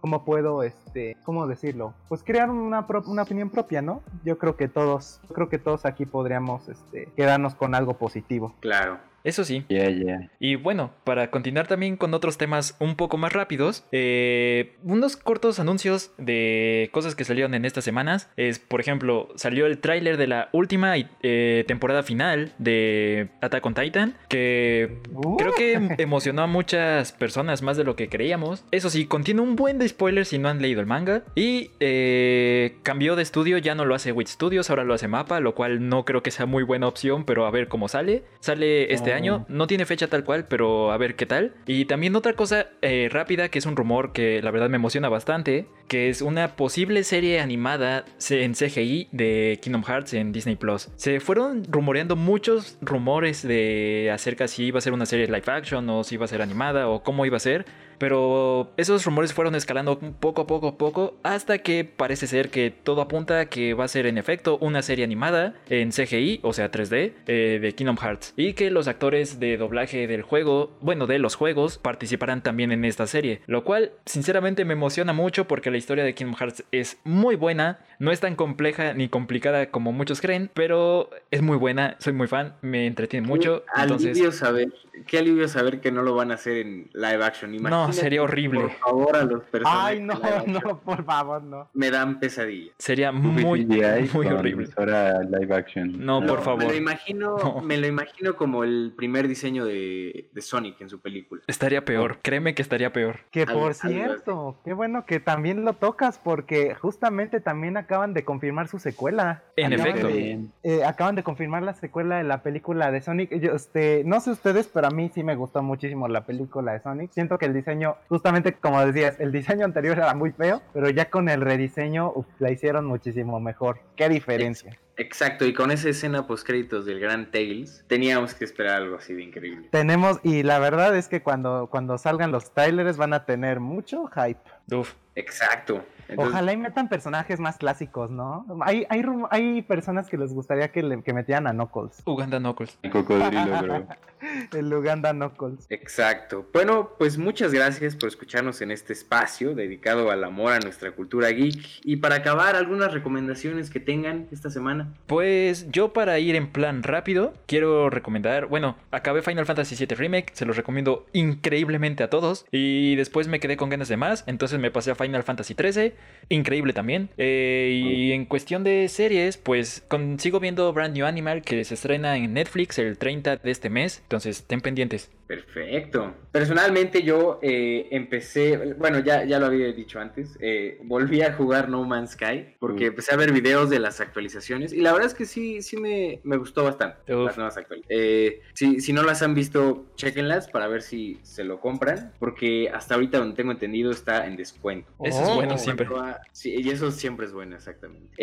cómo 0.00 0.22
puedo, 0.22 0.62
este, 0.62 1.16
cómo 1.24 1.46
decirlo, 1.46 1.94
pues 2.10 2.22
crear 2.22 2.50
una, 2.50 2.86
una 3.06 3.22
opinión 3.22 3.48
propia, 3.48 3.80
¿no? 3.80 4.02
Yo 4.22 4.36
creo 4.36 4.54
que 4.54 4.68
todos, 4.68 5.18
creo 5.32 5.48
que 5.48 5.58
todos 5.58 5.86
aquí 5.86 6.04
podríamos, 6.04 6.68
este, 6.68 7.08
quedarnos 7.16 7.54
con 7.54 7.74
algo 7.74 7.94
positivo. 7.94 8.54
Claro. 8.60 8.98
Eso 9.24 9.42
sí. 9.44 9.64
Yeah, 9.68 9.90
yeah. 9.90 10.30
Y 10.38 10.54
bueno, 10.56 10.92
para 11.04 11.30
continuar 11.30 11.66
también 11.66 11.96
con 11.96 12.14
otros 12.14 12.36
temas 12.38 12.76
un 12.78 12.94
poco 12.94 13.16
más 13.16 13.32
rápidos, 13.32 13.84
eh, 13.90 14.74
unos 14.84 15.16
cortos 15.16 15.58
anuncios 15.58 16.12
de 16.18 16.90
cosas 16.92 17.14
que 17.14 17.24
salieron 17.24 17.54
en 17.54 17.64
estas 17.64 17.84
semanas. 17.84 18.28
Es, 18.36 18.58
por 18.58 18.80
ejemplo, 18.80 19.28
salió 19.34 19.66
el 19.66 19.78
tráiler 19.78 20.16
de 20.18 20.26
la 20.26 20.48
última 20.52 20.94
eh, 21.22 21.64
temporada 21.66 22.02
final 22.02 22.52
de 22.58 23.28
Attack 23.40 23.64
on 23.66 23.74
Titan, 23.74 24.14
que 24.28 24.98
Uh. 25.12 25.36
creo 25.38 25.52
que 25.54 25.72
em- 25.74 25.88
emocionó 25.98 26.42
a 26.42 26.46
muchas 26.46 27.12
personas 27.12 27.62
más 27.62 27.76
de 27.76 27.84
lo 27.84 27.96
que 27.96 28.08
creíamos. 28.08 28.64
Eso 28.70 28.90
sí, 28.90 29.06
contiene 29.06 29.40
un 29.40 29.56
buen 29.56 29.78
de 29.78 29.88
spoilers 29.88 30.28
si 30.28 30.38
no 30.38 30.48
han 30.48 30.60
leído 30.60 30.80
el 30.80 30.86
manga. 30.86 31.22
Y 31.34 31.70
eh, 31.80 32.76
cambió 32.82 33.16
de 33.16 33.22
estudio, 33.22 33.58
ya 33.58 33.74
no 33.74 33.84
lo 33.84 33.94
hace 33.94 34.12
Wit 34.12 34.28
Studios, 34.28 34.68
ahora 34.70 34.84
lo 34.84 34.92
hace 34.94 35.08
Mapa, 35.08 35.40
lo 35.40 35.54
cual 35.54 35.88
no 35.88 36.04
creo 36.04 36.22
que 36.22 36.30
sea 36.30 36.46
muy 36.46 36.62
buena 36.62 36.86
opción, 36.88 37.24
pero 37.24 37.46
a 37.46 37.50
ver 37.50 37.68
cómo 37.68 37.88
sale. 37.88 38.24
Sale 38.40 38.92
este. 38.92 39.13
Año, 39.14 39.46
no 39.48 39.66
tiene 39.66 39.86
fecha 39.86 40.08
tal 40.08 40.24
cual, 40.24 40.46
pero 40.46 40.92
a 40.92 40.98
ver 40.98 41.16
qué 41.16 41.26
tal. 41.26 41.54
Y 41.66 41.86
también 41.86 42.14
otra 42.16 42.34
cosa 42.34 42.66
eh, 42.82 43.08
rápida, 43.10 43.48
que 43.48 43.58
es 43.58 43.66
un 43.66 43.76
rumor 43.76 44.12
que 44.12 44.42
la 44.42 44.50
verdad 44.50 44.68
me 44.68 44.76
emociona 44.76 45.08
bastante, 45.08 45.66
que 45.88 46.08
es 46.08 46.22
una 46.22 46.56
posible 46.56 47.04
serie 47.04 47.40
animada 47.40 48.04
en 48.30 48.54
CGI 48.54 49.08
de 49.12 49.58
Kingdom 49.62 49.84
Hearts 49.84 50.14
en 50.14 50.32
Disney 50.32 50.56
Plus. 50.56 50.88
Se 50.96 51.20
fueron 51.20 51.64
rumoreando 51.68 52.16
muchos 52.16 52.78
rumores 52.80 53.46
de 53.46 54.10
acerca 54.12 54.48
si 54.48 54.64
iba 54.64 54.78
a 54.78 54.82
ser 54.82 54.92
una 54.92 55.06
serie 55.06 55.26
live 55.26 55.44
action 55.46 55.88
o 55.90 56.04
si 56.04 56.16
iba 56.16 56.24
a 56.24 56.28
ser 56.28 56.42
animada 56.42 56.88
o 56.88 57.02
cómo 57.02 57.26
iba 57.26 57.36
a 57.36 57.40
ser. 57.40 57.66
Pero 57.98 58.72
esos 58.76 59.04
rumores 59.04 59.32
fueron 59.32 59.54
escalando 59.54 59.98
poco 59.98 60.42
a 60.42 60.46
poco 60.46 60.68
a 60.68 60.78
poco 60.78 61.16
hasta 61.22 61.58
que 61.58 61.84
parece 61.84 62.26
ser 62.26 62.50
que 62.50 62.70
todo 62.70 63.00
apunta 63.00 63.40
a 63.40 63.46
que 63.46 63.74
va 63.74 63.84
a 63.84 63.88
ser 63.88 64.06
en 64.06 64.18
efecto 64.18 64.58
una 64.60 64.82
serie 64.82 65.04
animada 65.04 65.54
en 65.68 65.90
CGI, 65.90 66.40
o 66.42 66.52
sea 66.52 66.70
3D, 66.70 67.12
eh, 67.26 67.58
de 67.60 67.74
Kingdom 67.74 67.96
Hearts. 67.96 68.34
Y 68.36 68.54
que 68.54 68.70
los 68.70 68.88
actores 68.88 69.38
de 69.40 69.56
doblaje 69.56 70.06
del 70.06 70.22
juego, 70.22 70.76
bueno, 70.80 71.06
de 71.06 71.18
los 71.18 71.34
juegos, 71.34 71.78
participarán 71.78 72.42
también 72.42 72.72
en 72.72 72.84
esta 72.84 73.06
serie. 73.06 73.40
Lo 73.46 73.64
cual 73.64 73.92
sinceramente 74.06 74.64
me 74.64 74.74
emociona 74.74 75.12
mucho 75.12 75.46
porque 75.46 75.70
la 75.74 75.78
historia 75.78 76.04
de 76.04 76.14
Kingdom 76.14 76.36
Hearts 76.36 76.64
es 76.70 76.98
muy 77.02 77.34
buena. 77.34 77.80
No 77.98 78.10
es 78.12 78.20
tan 78.20 78.36
compleja 78.36 78.94
ni 78.94 79.08
complicada 79.08 79.70
como 79.70 79.92
muchos 79.92 80.20
creen, 80.20 80.50
pero 80.54 81.10
es 81.30 81.42
muy 81.42 81.56
buena, 81.56 81.96
soy 81.98 82.12
muy 82.12 82.26
fan, 82.28 82.54
me 82.62 82.86
entretiene 82.86 83.26
mucho. 83.26 83.64
Qué 83.74 83.82
Entonces... 83.82 84.10
alivio 84.12 84.32
saber, 84.32 84.72
qué 85.06 85.18
alivio 85.18 85.48
saber 85.48 85.80
que 85.80 85.90
no 85.90 86.02
lo 86.02 86.14
van 86.14 86.30
a 86.30 86.34
hacer 86.34 86.58
en 86.58 86.90
live 86.92 87.24
action. 87.24 87.56
No, 87.56 87.92
sería 87.92 88.22
horrible. 88.22 88.60
Por 88.60 88.70
favor, 88.72 89.16
a 89.16 89.24
los 89.24 89.42
personajes. 89.44 89.80
Ay, 89.84 90.00
no, 90.00 90.14
no, 90.46 90.80
por 90.80 91.04
favor, 91.04 91.42
no. 91.42 91.70
Me 91.72 91.90
dan 91.90 92.18
pesadilla. 92.20 92.72
Sería 92.78 93.10
Movie 93.12 93.44
muy, 93.44 93.64
CGI 93.66 94.10
muy 94.12 94.26
horrible. 94.26 94.68
Ahora 94.76 95.20
live 95.22 95.54
action. 95.54 96.04
No, 96.04 96.24
por 96.24 96.38
Me 96.38 96.44
favor. 96.44 96.64
lo 96.64 96.74
imagino, 96.74 97.36
No. 97.38 97.60
me 97.62 97.76
lo 97.78 97.86
imagino 97.86 98.36
como 98.36 98.62
el 98.64 98.92
primer 98.96 99.26
diseño 99.28 99.64
de, 99.64 100.28
de 100.32 100.42
Sonic 100.42 100.80
en 100.80 100.88
su 100.90 101.00
película. 101.00 101.42
Estaría 101.46 101.84
peor, 101.84 102.18
créeme 102.22 102.54
que 102.54 102.62
estaría 102.62 102.92
peor. 102.92 103.20
Que 103.30 103.46
por 103.46 103.74
cierto, 103.74 104.60
qué 104.64 104.72
bueno 104.72 105.04
que 105.06 105.20
también 105.20 105.63
lo 105.64 105.72
tocas 105.74 106.18
porque 106.22 106.74
justamente 106.74 107.40
también 107.40 107.76
acaban 107.76 108.14
de 108.14 108.24
confirmar 108.24 108.68
su 108.68 108.78
secuela. 108.78 109.42
En 109.56 109.72
Acaban 109.72 109.90
efecto. 109.90 110.08
de- 110.08 110.40
eh, 110.62 110.84
acaban 110.84 111.14
de 111.16 111.22
confirmar 111.22 111.62
la 111.62 111.74
secuela 111.74 112.18
de 112.18 112.24
la 112.24 112.42
película 112.42 112.90
de 112.90 113.00
Sonic. 113.00 113.34
Yo, 113.40 113.52
este, 113.54 114.02
no 114.04 114.20
sé 114.20 114.30
ustedes, 114.30 114.68
pero 114.72 114.86
a 114.86 114.90
mí 114.90 115.10
sí 115.14 115.22
me 115.24 115.34
gustó 115.36 115.62
muchísimo 115.62 116.06
la 116.08 116.24
película 116.24 116.72
de 116.72 116.80
Sonic. 116.80 117.10
Siento 117.12 117.38
que 117.38 117.46
el 117.46 117.54
diseño, 117.54 117.96
justamente 118.08 118.52
como 118.52 118.84
decías, 118.84 119.18
el 119.18 119.32
diseño 119.32 119.64
anterior 119.64 119.96
era 119.98 120.14
muy 120.14 120.30
feo, 120.32 120.62
pero 120.72 120.90
ya 120.90 121.10
con 121.10 121.28
el 121.28 121.40
rediseño 121.40 122.12
uf, 122.14 122.26
la 122.38 122.50
hicieron 122.50 122.86
muchísimo 122.86 123.40
mejor. 123.40 123.78
Qué 123.96 124.08
diferencia. 124.08 124.78
Exacto, 124.96 125.44
y 125.44 125.52
con 125.52 125.70
esa 125.70 125.88
escena 125.88 126.26
post 126.26 126.46
créditos 126.46 126.86
del 126.86 127.00
Gran 127.00 127.30
Tails, 127.30 127.84
teníamos 127.88 128.34
que 128.34 128.44
esperar 128.44 128.82
algo 128.82 128.96
así 128.96 129.12
de 129.12 129.22
increíble. 129.22 129.68
Tenemos, 129.70 130.20
y 130.22 130.42
la 130.42 130.58
verdad 130.58 130.96
es 130.96 131.08
que 131.08 131.22
cuando, 131.22 131.68
cuando 131.70 131.98
salgan 131.98 132.30
los 132.30 132.52
trailers 132.52 132.96
van 132.96 133.12
a 133.12 133.24
tener 133.24 133.60
mucho 133.60 134.06
hype. 134.06 134.40
Uf, 134.74 134.94
Exacto. 135.16 135.84
Entonces, 136.08 136.32
Ojalá 136.34 136.52
y 136.52 136.56
metan 136.56 136.88
personajes 136.88 137.40
más 137.40 137.56
clásicos, 137.58 138.10
¿no? 138.10 138.46
Hay, 138.62 138.86
hay, 138.88 139.02
rum- 139.02 139.26
hay 139.30 139.62
personas 139.62 140.08
que 140.08 140.16
les 140.18 140.32
gustaría 140.32 140.68
que, 140.72 140.82
le, 140.82 141.02
que 141.02 141.12
metieran 141.12 141.46
a 141.46 141.52
Knuckles. 141.52 142.02
Uganda 142.04 142.38
Knuckles. 142.38 142.78
El 142.82 142.90
cocodrilo, 142.90 143.62
bro. 143.62 143.86
El 144.52 144.72
Uganda 144.72 145.12
Knuckles. 145.12 145.66
Exacto. 145.68 146.46
Bueno, 146.52 146.90
pues 146.98 147.18
muchas 147.18 147.52
gracias 147.52 147.94
por 147.94 148.08
escucharnos 148.08 148.62
en 148.62 148.70
este 148.70 148.92
espacio 148.94 149.54
dedicado 149.54 150.10
al 150.10 150.24
amor 150.24 150.52
a 150.52 150.60
nuestra 150.60 150.92
cultura 150.92 151.28
geek. 151.30 151.62
Y 151.84 151.96
para 151.96 152.16
acabar, 152.16 152.56
algunas 152.56 152.92
recomendaciones 152.92 153.68
que 153.70 153.80
tengan 153.80 154.26
esta 154.32 154.48
semana. 154.50 154.94
Pues 155.06 155.70
yo 155.70 155.92
para 155.92 156.18
ir 156.18 156.36
en 156.36 156.50
plan 156.50 156.82
rápido, 156.82 157.34
quiero 157.46 157.90
recomendar, 157.90 158.46
bueno, 158.46 158.76
acabé 158.90 159.20
Final 159.20 159.44
Fantasy 159.46 159.76
VII 159.76 159.94
Remake, 159.96 160.30
se 160.32 160.46
los 160.46 160.56
recomiendo 160.56 161.04
increíblemente 161.12 162.02
a 162.02 162.08
todos. 162.10 162.46
Y 162.50 162.96
después 162.96 163.28
me 163.28 163.40
quedé 163.40 163.56
con 163.56 163.68
ganas 163.68 163.88
de 163.88 163.96
más, 163.96 164.24
entonces 164.26 164.58
me 164.58 164.70
pasé 164.70 164.90
a 164.90 164.94
Final 164.94 165.22
Fantasy 165.22 165.54
XIII, 165.54 165.93
increíble 166.28 166.72
también. 166.72 167.10
Eh, 167.18 167.80
y 167.84 168.12
en 168.12 168.24
cuestión 168.24 168.64
de 168.64 168.88
series, 168.88 169.36
pues 169.36 169.84
con- 169.88 170.18
sigo 170.18 170.40
viendo 170.40 170.72
Brand 170.72 170.96
New 170.96 171.06
Animal 171.06 171.42
que 171.42 171.62
se 171.64 171.74
estrena 171.74 172.16
en 172.16 172.32
Netflix 172.32 172.78
el 172.78 172.96
30 172.98 173.36
de 173.36 173.50
este 173.50 173.70
mes, 173.70 174.00
entonces 174.02 174.38
estén 174.38 174.60
pendientes. 174.60 175.10
Perfecto. 175.26 176.14
Personalmente 176.32 177.02
yo 177.02 177.38
eh, 177.42 177.88
empecé, 177.90 178.74
bueno, 178.74 178.98
ya, 178.98 179.24
ya 179.24 179.38
lo 179.38 179.46
había 179.46 179.72
dicho 179.72 179.98
antes, 180.00 180.36
eh, 180.40 180.78
volví 180.84 181.22
a 181.22 181.32
jugar 181.32 181.68
No 181.68 181.84
Man's 181.84 182.10
Sky 182.12 182.54
porque 182.58 182.84
Mm. 182.84 182.88
empecé 182.88 183.14
a 183.14 183.16
ver 183.16 183.32
videos 183.32 183.70
de 183.70 183.78
las 183.78 184.00
actualizaciones 184.00 184.72
y 184.72 184.80
la 184.80 184.92
verdad 184.92 185.06
es 185.08 185.14
que 185.14 185.24
sí, 185.24 185.62
sí 185.62 185.76
me, 185.76 186.20
me 186.24 186.36
gustó 186.36 186.64
bastante 186.64 187.14
Uf. 187.14 187.26
las 187.26 187.36
nuevas 187.36 187.56
actualizaciones. 187.56 187.84
Eh, 188.06 188.40
si, 188.54 188.80
si 188.80 188.92
no 188.92 189.02
las 189.02 189.22
han 189.22 189.34
visto, 189.34 189.86
chequenlas 189.96 190.48
para 190.48 190.68
ver 190.68 190.82
si 190.82 191.18
se 191.22 191.44
lo 191.44 191.60
compran 191.60 192.12
porque 192.18 192.68
hasta 192.72 192.94
ahorita 192.94 193.18
donde 193.18 193.36
tengo 193.36 193.52
entendido 193.52 193.90
está 193.90 194.26
en 194.26 194.36
descuento. 194.36 194.90
Eso 195.02 195.22
es 195.22 195.28
Oh. 195.30 195.34
bueno 195.36 195.52
En 195.52 195.58
siempre. 195.58 195.86
cuanto 195.86 196.04
a- 196.06 196.20
sí, 196.32 196.54
y 196.58 196.68
eso 196.70 196.90
siempre 196.90 197.26
es 197.26 197.32
bueno, 197.32 197.56
exactamente. 197.56 198.14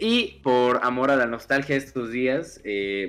Y 0.00 0.40
por 0.42 0.80
amor 0.82 1.10
a 1.10 1.16
la 1.16 1.26
nostalgia 1.26 1.76
estos 1.76 2.10
días, 2.10 2.62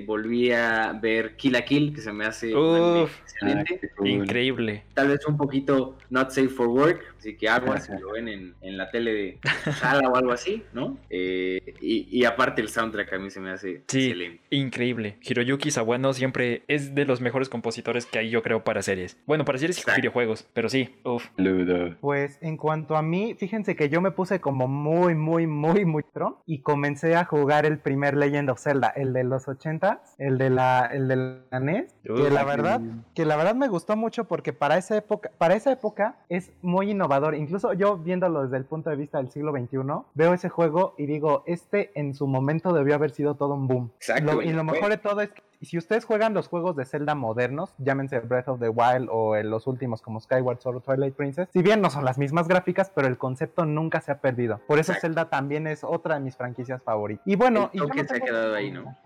volví 0.06 0.52
a 0.52 0.92
ver 1.00 1.36
Kill 1.36 1.56
a 1.56 1.62
Kill, 1.64 1.94
que 1.94 2.00
se 2.00 2.12
me 2.12 2.24
hace 2.26 2.54
Uf. 2.54 3.10
Excelente. 3.40 3.90
cool. 3.96 4.08
Increíble. 4.08 4.84
Tal 4.94 5.08
vez 5.08 5.26
un 5.26 5.36
poquito 5.36 5.96
not 6.10 6.30
safe 6.30 6.48
for 6.48 6.68
work, 6.68 7.14
así 7.18 7.36
que 7.36 7.48
aguas 7.48 7.86
si 7.86 7.92
lo 7.92 8.12
ven 8.12 8.28
en, 8.28 8.54
en 8.60 8.76
la 8.76 8.90
tele 8.90 9.12
de 9.12 9.38
sala 9.80 10.08
o 10.08 10.16
algo 10.16 10.32
así, 10.32 10.62
¿no? 10.72 10.96
Eh, 11.10 11.74
y, 11.80 12.06
y 12.10 12.24
aparte 12.24 12.60
el 12.62 12.68
soundtrack 12.68 13.12
a 13.12 13.18
mí 13.18 13.30
se 13.30 13.40
me 13.40 13.50
hace 13.50 13.82
Sí. 13.88 14.06
excelente. 14.06 14.42
Increíble. 14.50 15.18
Hiroyuki 15.22 15.70
Sawano 15.70 16.12
siempre 16.12 16.62
es 16.68 16.94
de 16.94 17.04
los 17.04 17.20
mejores 17.20 17.48
compositores 17.48 18.06
que 18.06 18.18
hay, 18.18 18.30
yo 18.30 18.42
creo, 18.42 18.64
para 18.64 18.82
series. 18.82 19.16
Bueno, 19.26 19.44
para 19.44 19.58
series 19.58 19.78
y 19.86 19.90
videojuegos, 20.00 20.46
pero 20.52 20.68
sí, 20.68 20.96
uff. 21.04 21.26
Ludo. 21.36 21.96
Pues 22.00 22.38
en 22.40 22.56
cuanto 22.56 22.96
a 22.96 23.02
mí, 23.02 23.34
fíjense 23.38 23.76
que 23.76 23.88
yo 23.88 24.00
me 24.00 24.10
puse 24.10 24.40
como 24.40 24.68
muy, 24.68 25.14
muy, 25.14 25.46
muy, 25.46 25.84
muy 25.84 26.02
pro 26.02 26.42
y 26.46 26.60
comencé 26.62 27.14
a 27.16 27.24
jugar 27.24 27.66
el 27.66 27.78
primer 27.78 28.16
Legend 28.16 28.50
of 28.50 28.60
Zelda, 28.60 28.88
el 28.96 29.12
de 29.12 29.24
los 29.24 29.48
80, 29.48 30.02
el 30.18 30.38
de 30.38 30.50
la, 30.50 30.86
el 30.92 31.08
de 31.08 31.16
la 31.50 31.60
NES, 31.60 31.94
que 32.16 32.30
la 32.30 32.44
verdad, 32.44 32.80
que 33.14 33.24
la 33.24 33.36
verdad 33.36 33.54
me 33.54 33.68
gustó 33.68 33.96
mucho 33.96 34.24
porque 34.24 34.52
para 34.52 34.76
esa 34.78 34.96
época, 34.96 35.30
para 35.38 35.54
esa 35.54 35.72
época 35.72 36.16
es 36.28 36.50
muy 36.62 36.90
innovador. 36.90 37.34
Incluso 37.34 37.72
yo 37.72 37.96
viéndolo 37.98 38.42
desde 38.44 38.56
el 38.56 38.64
punto 38.64 38.90
de 38.90 38.96
vista 38.96 39.18
del 39.18 39.30
siglo 39.30 39.52
XXI, 39.52 39.78
veo 40.14 40.32
ese 40.34 40.48
juego 40.48 40.94
y 40.98 41.06
digo, 41.06 41.42
este 41.46 41.90
en 41.94 42.14
su 42.14 42.26
momento 42.26 42.72
debió 42.72 42.94
haber 42.94 43.10
sido 43.10 43.34
todo 43.34 43.54
un 43.54 43.66
boom. 43.68 43.90
Exacto, 43.96 44.34
Lo- 44.34 44.42
y 44.42 44.52
lo 44.52 44.64
mejor 44.64 44.90
de 44.90 44.98
todo 44.98 45.20
es 45.20 45.30
que 45.30 45.42
si 45.60 45.78
ustedes 45.78 46.04
juegan 46.04 46.34
los 46.34 46.48
juegos 46.48 46.76
de 46.76 46.84
Zelda 46.84 47.14
modernos, 47.14 47.74
llámense 47.78 48.20
Breath 48.20 48.48
of 48.48 48.60
the 48.60 48.68
Wild 48.68 49.08
o 49.10 49.36
en 49.36 49.50
los 49.50 49.66
últimos 49.66 50.02
como 50.02 50.20
Skyward 50.20 50.60
Sword 50.60 50.76
o 50.76 50.80
Twilight 50.80 51.14
Princess, 51.14 51.48
si 51.52 51.62
bien 51.62 51.80
no 51.80 51.90
son 51.90 52.04
las 52.04 52.18
mismas 52.18 52.48
gráficas, 52.48 52.90
pero 52.94 53.08
el 53.08 53.18
concepto 53.18 53.64
nunca 53.64 54.00
se 54.00 54.12
ha 54.12 54.18
perdido. 54.18 54.60
Por 54.66 54.78
eso 54.78 54.92
Exacto. 54.92 55.08
Zelda 55.08 55.30
también 55.30 55.66
es 55.66 55.84
otra 55.84 56.14
de 56.14 56.20
mis 56.20 56.36
franquicias 56.36 56.82
favoritas. 56.82 57.26
Y 57.26 57.36
bueno, 57.36 57.70
y 57.72 57.78
yo, 57.78 57.86
no 57.86 57.94
se 57.94 58.16
ha 58.16 58.20
quedado 58.20 58.54
ahí, 58.54 58.70
¿no? 58.70 58.96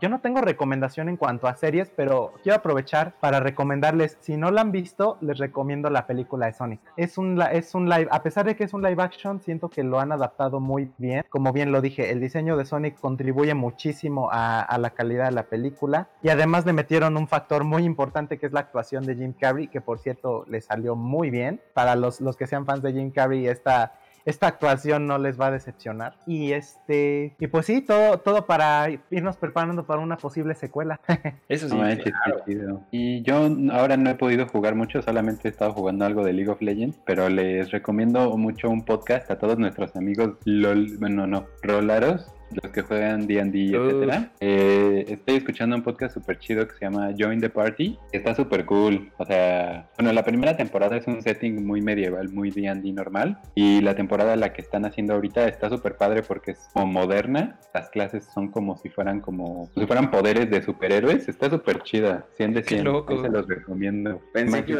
yo 0.00 0.08
no 0.08 0.20
tengo 0.20 0.40
recomendación 0.40 1.08
en 1.08 1.16
cuanto 1.16 1.46
a 1.46 1.54
series, 1.56 1.90
pero 1.90 2.32
quiero 2.42 2.56
aprovechar 2.58 3.14
para 3.20 3.40
recomendarles, 3.40 4.16
si 4.20 4.36
no 4.36 4.50
la 4.50 4.62
han 4.62 4.72
visto, 4.72 5.18
les 5.20 5.38
recomiendo 5.38 5.90
la 5.90 6.06
película 6.06 6.46
de 6.46 6.52
Sonic. 6.52 6.80
Es 6.96 7.18
un, 7.18 7.40
es 7.52 7.74
un 7.74 7.88
live, 7.88 8.08
a 8.10 8.22
pesar 8.22 8.46
de 8.46 8.56
que 8.56 8.64
es 8.64 8.74
un 8.74 8.82
live 8.82 9.02
action, 9.02 9.40
siento 9.40 9.68
que 9.68 9.82
lo 9.82 10.00
han 10.00 10.12
adaptado 10.12 10.60
muy 10.60 10.90
bien. 10.98 11.24
Como 11.28 11.52
bien 11.52 11.72
lo 11.72 11.80
dije, 11.80 12.10
el 12.10 12.20
diseño 12.20 12.56
de 12.56 12.64
Sonic 12.64 12.98
contribuye 13.00 13.54
muchísimo 13.54 14.30
a, 14.32 14.60
a 14.60 14.78
la 14.78 14.90
calidad 14.90 15.26
de 15.26 15.32
la 15.32 15.44
película. 15.44 15.99
Y 16.22 16.28
además 16.28 16.66
le 16.66 16.72
metieron 16.72 17.16
un 17.16 17.28
factor 17.28 17.64
muy 17.64 17.84
importante 17.84 18.38
que 18.38 18.46
es 18.46 18.52
la 18.52 18.60
actuación 18.60 19.04
de 19.04 19.16
Jim 19.16 19.32
Carrey, 19.38 19.68
que 19.68 19.80
por 19.80 19.98
cierto 19.98 20.44
le 20.48 20.60
salió 20.60 20.96
muy 20.96 21.30
bien. 21.30 21.60
Para 21.74 21.96
los, 21.96 22.20
los 22.20 22.36
que 22.36 22.46
sean 22.46 22.66
fans 22.66 22.82
de 22.82 22.92
Jim 22.92 23.10
Carrey, 23.10 23.46
esta 23.46 23.92
esta 24.24 24.46
actuación 24.48 25.06
no 25.06 25.18
les 25.18 25.40
va 25.40 25.46
a 25.46 25.50
decepcionar. 25.50 26.16
Y 26.26 26.52
este, 26.52 27.34
y 27.38 27.46
pues 27.46 27.66
sí, 27.66 27.80
todo, 27.80 28.18
todo 28.18 28.46
para 28.46 28.88
irnos 29.10 29.36
preparando 29.36 29.86
para 29.86 30.00
una 30.00 30.16
posible 30.16 30.54
secuela. 30.54 31.00
Eso 31.48 31.68
sí. 31.68 31.76
No 31.76 32.44
chido. 32.44 32.82
Y 32.90 33.22
yo 33.22 33.48
ahora 33.72 33.96
no 33.96 34.10
he 34.10 34.14
podido 34.14 34.46
jugar 34.46 34.74
mucho, 34.74 35.02
solamente 35.02 35.48
he 35.48 35.50
estado 35.50 35.72
jugando 35.72 36.04
algo 36.04 36.24
de 36.24 36.32
League 36.32 36.50
of 36.50 36.60
Legends, 36.60 36.98
pero 37.04 37.28
les 37.28 37.70
recomiendo 37.70 38.36
mucho 38.36 38.68
un 38.70 38.84
podcast 38.84 39.30
a 39.30 39.38
todos 39.38 39.58
nuestros 39.58 39.96
amigos 39.96 40.36
LOL, 40.44 40.98
bueno, 40.98 41.26
no, 41.26 41.46
Rolaros, 41.62 42.32
los 42.50 42.72
que 42.72 42.82
juegan 42.82 43.26
D&D, 43.26 43.76
etcétera. 43.76 44.32
Eh, 44.40 45.04
estoy 45.08 45.36
escuchando 45.36 45.76
un 45.76 45.82
podcast 45.82 46.14
súper 46.14 46.38
chido 46.38 46.66
que 46.66 46.74
se 46.74 46.84
llama 46.84 47.10
Join 47.18 47.40
the 47.40 47.50
Party. 47.50 47.98
Está 48.12 48.34
súper 48.34 48.64
cool. 48.64 49.10
O 49.18 49.24
sea, 49.24 49.88
bueno, 49.96 50.12
la 50.12 50.24
primera 50.24 50.56
temporada 50.56 50.96
es 50.96 51.06
un 51.06 51.22
setting 51.22 51.64
muy 51.64 51.80
medieval, 51.80 52.28
muy 52.30 52.50
D&D 52.50 52.92
normal. 52.92 53.38
Y 53.54 53.80
la 53.80 53.94
temporada 53.94 54.36
la 54.36 54.52
que 54.52 54.62
están 54.62 54.84
haciendo 54.84 55.14
ahorita 55.14 55.46
está 55.48 55.68
súper 55.68 55.96
padre 55.96 56.22
porque 56.22 56.52
es 56.52 56.68
como 56.72 56.86
moderna. 56.86 57.58
Las 57.74 57.90
clases 57.90 58.24
son 58.34 58.50
como 58.50 58.76
si 58.76 58.88
fueran 58.88 59.20
como 59.20 59.70
si 59.74 59.86
fueran 59.86 60.10
poderes 60.10 60.50
de 60.50 60.62
superhéroes. 60.62 61.28
Está 61.28 61.50
súper 61.50 61.82
chida. 61.82 62.26
100 62.36 62.54
de 62.54 62.62
100. 62.62 62.78
Se 62.80 63.28
los 63.28 63.46
recomiendo. 63.46 64.20
Pensé 64.32 64.64
que, 64.64 64.76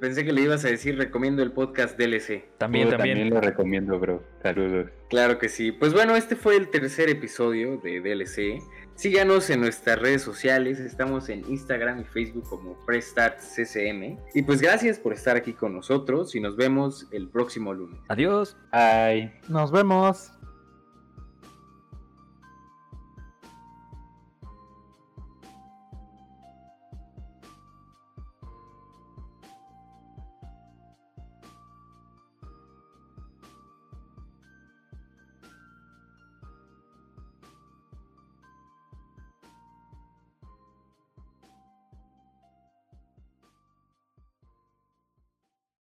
pensé 0.00 0.24
que, 0.24 0.32
le 0.32 0.42
ibas 0.42 0.64
a 0.64 0.68
decir 0.68 0.96
recomiendo 0.96 1.42
el 1.42 1.52
podcast 1.52 1.98
DLC. 1.98 2.44
También, 2.58 2.90
también. 2.90 3.16
También 3.16 3.30
lo 3.30 3.40
recomiendo, 3.40 3.98
bro. 3.98 4.22
Saludos. 4.42 4.90
Claro 5.08 5.38
que 5.38 5.48
sí. 5.48 5.72
Pues 5.72 5.92
bueno, 5.92 6.16
este 6.16 6.36
fue 6.36 6.56
el 6.56 6.68
tercer 6.68 7.08
episodio 7.08 7.76
de 7.78 8.00
DLC. 8.00 8.62
Síganos 8.96 9.50
en 9.50 9.60
nuestras 9.60 9.98
redes 9.98 10.22
sociales, 10.22 10.80
estamos 10.80 11.28
en 11.28 11.44
Instagram 11.50 12.00
y 12.00 12.04
Facebook 12.04 12.48
como 12.48 12.74
PressStartCCM. 12.86 14.18
Y 14.34 14.42
pues 14.42 14.62
gracias 14.62 14.98
por 14.98 15.12
estar 15.12 15.36
aquí 15.36 15.52
con 15.52 15.74
nosotros 15.74 16.34
y 16.34 16.40
nos 16.40 16.56
vemos 16.56 17.06
el 17.12 17.28
próximo 17.28 17.74
lunes. 17.74 18.00
Adiós. 18.08 18.56
Bye. 18.72 19.32
Nos 19.48 19.70
vemos. 19.70 20.32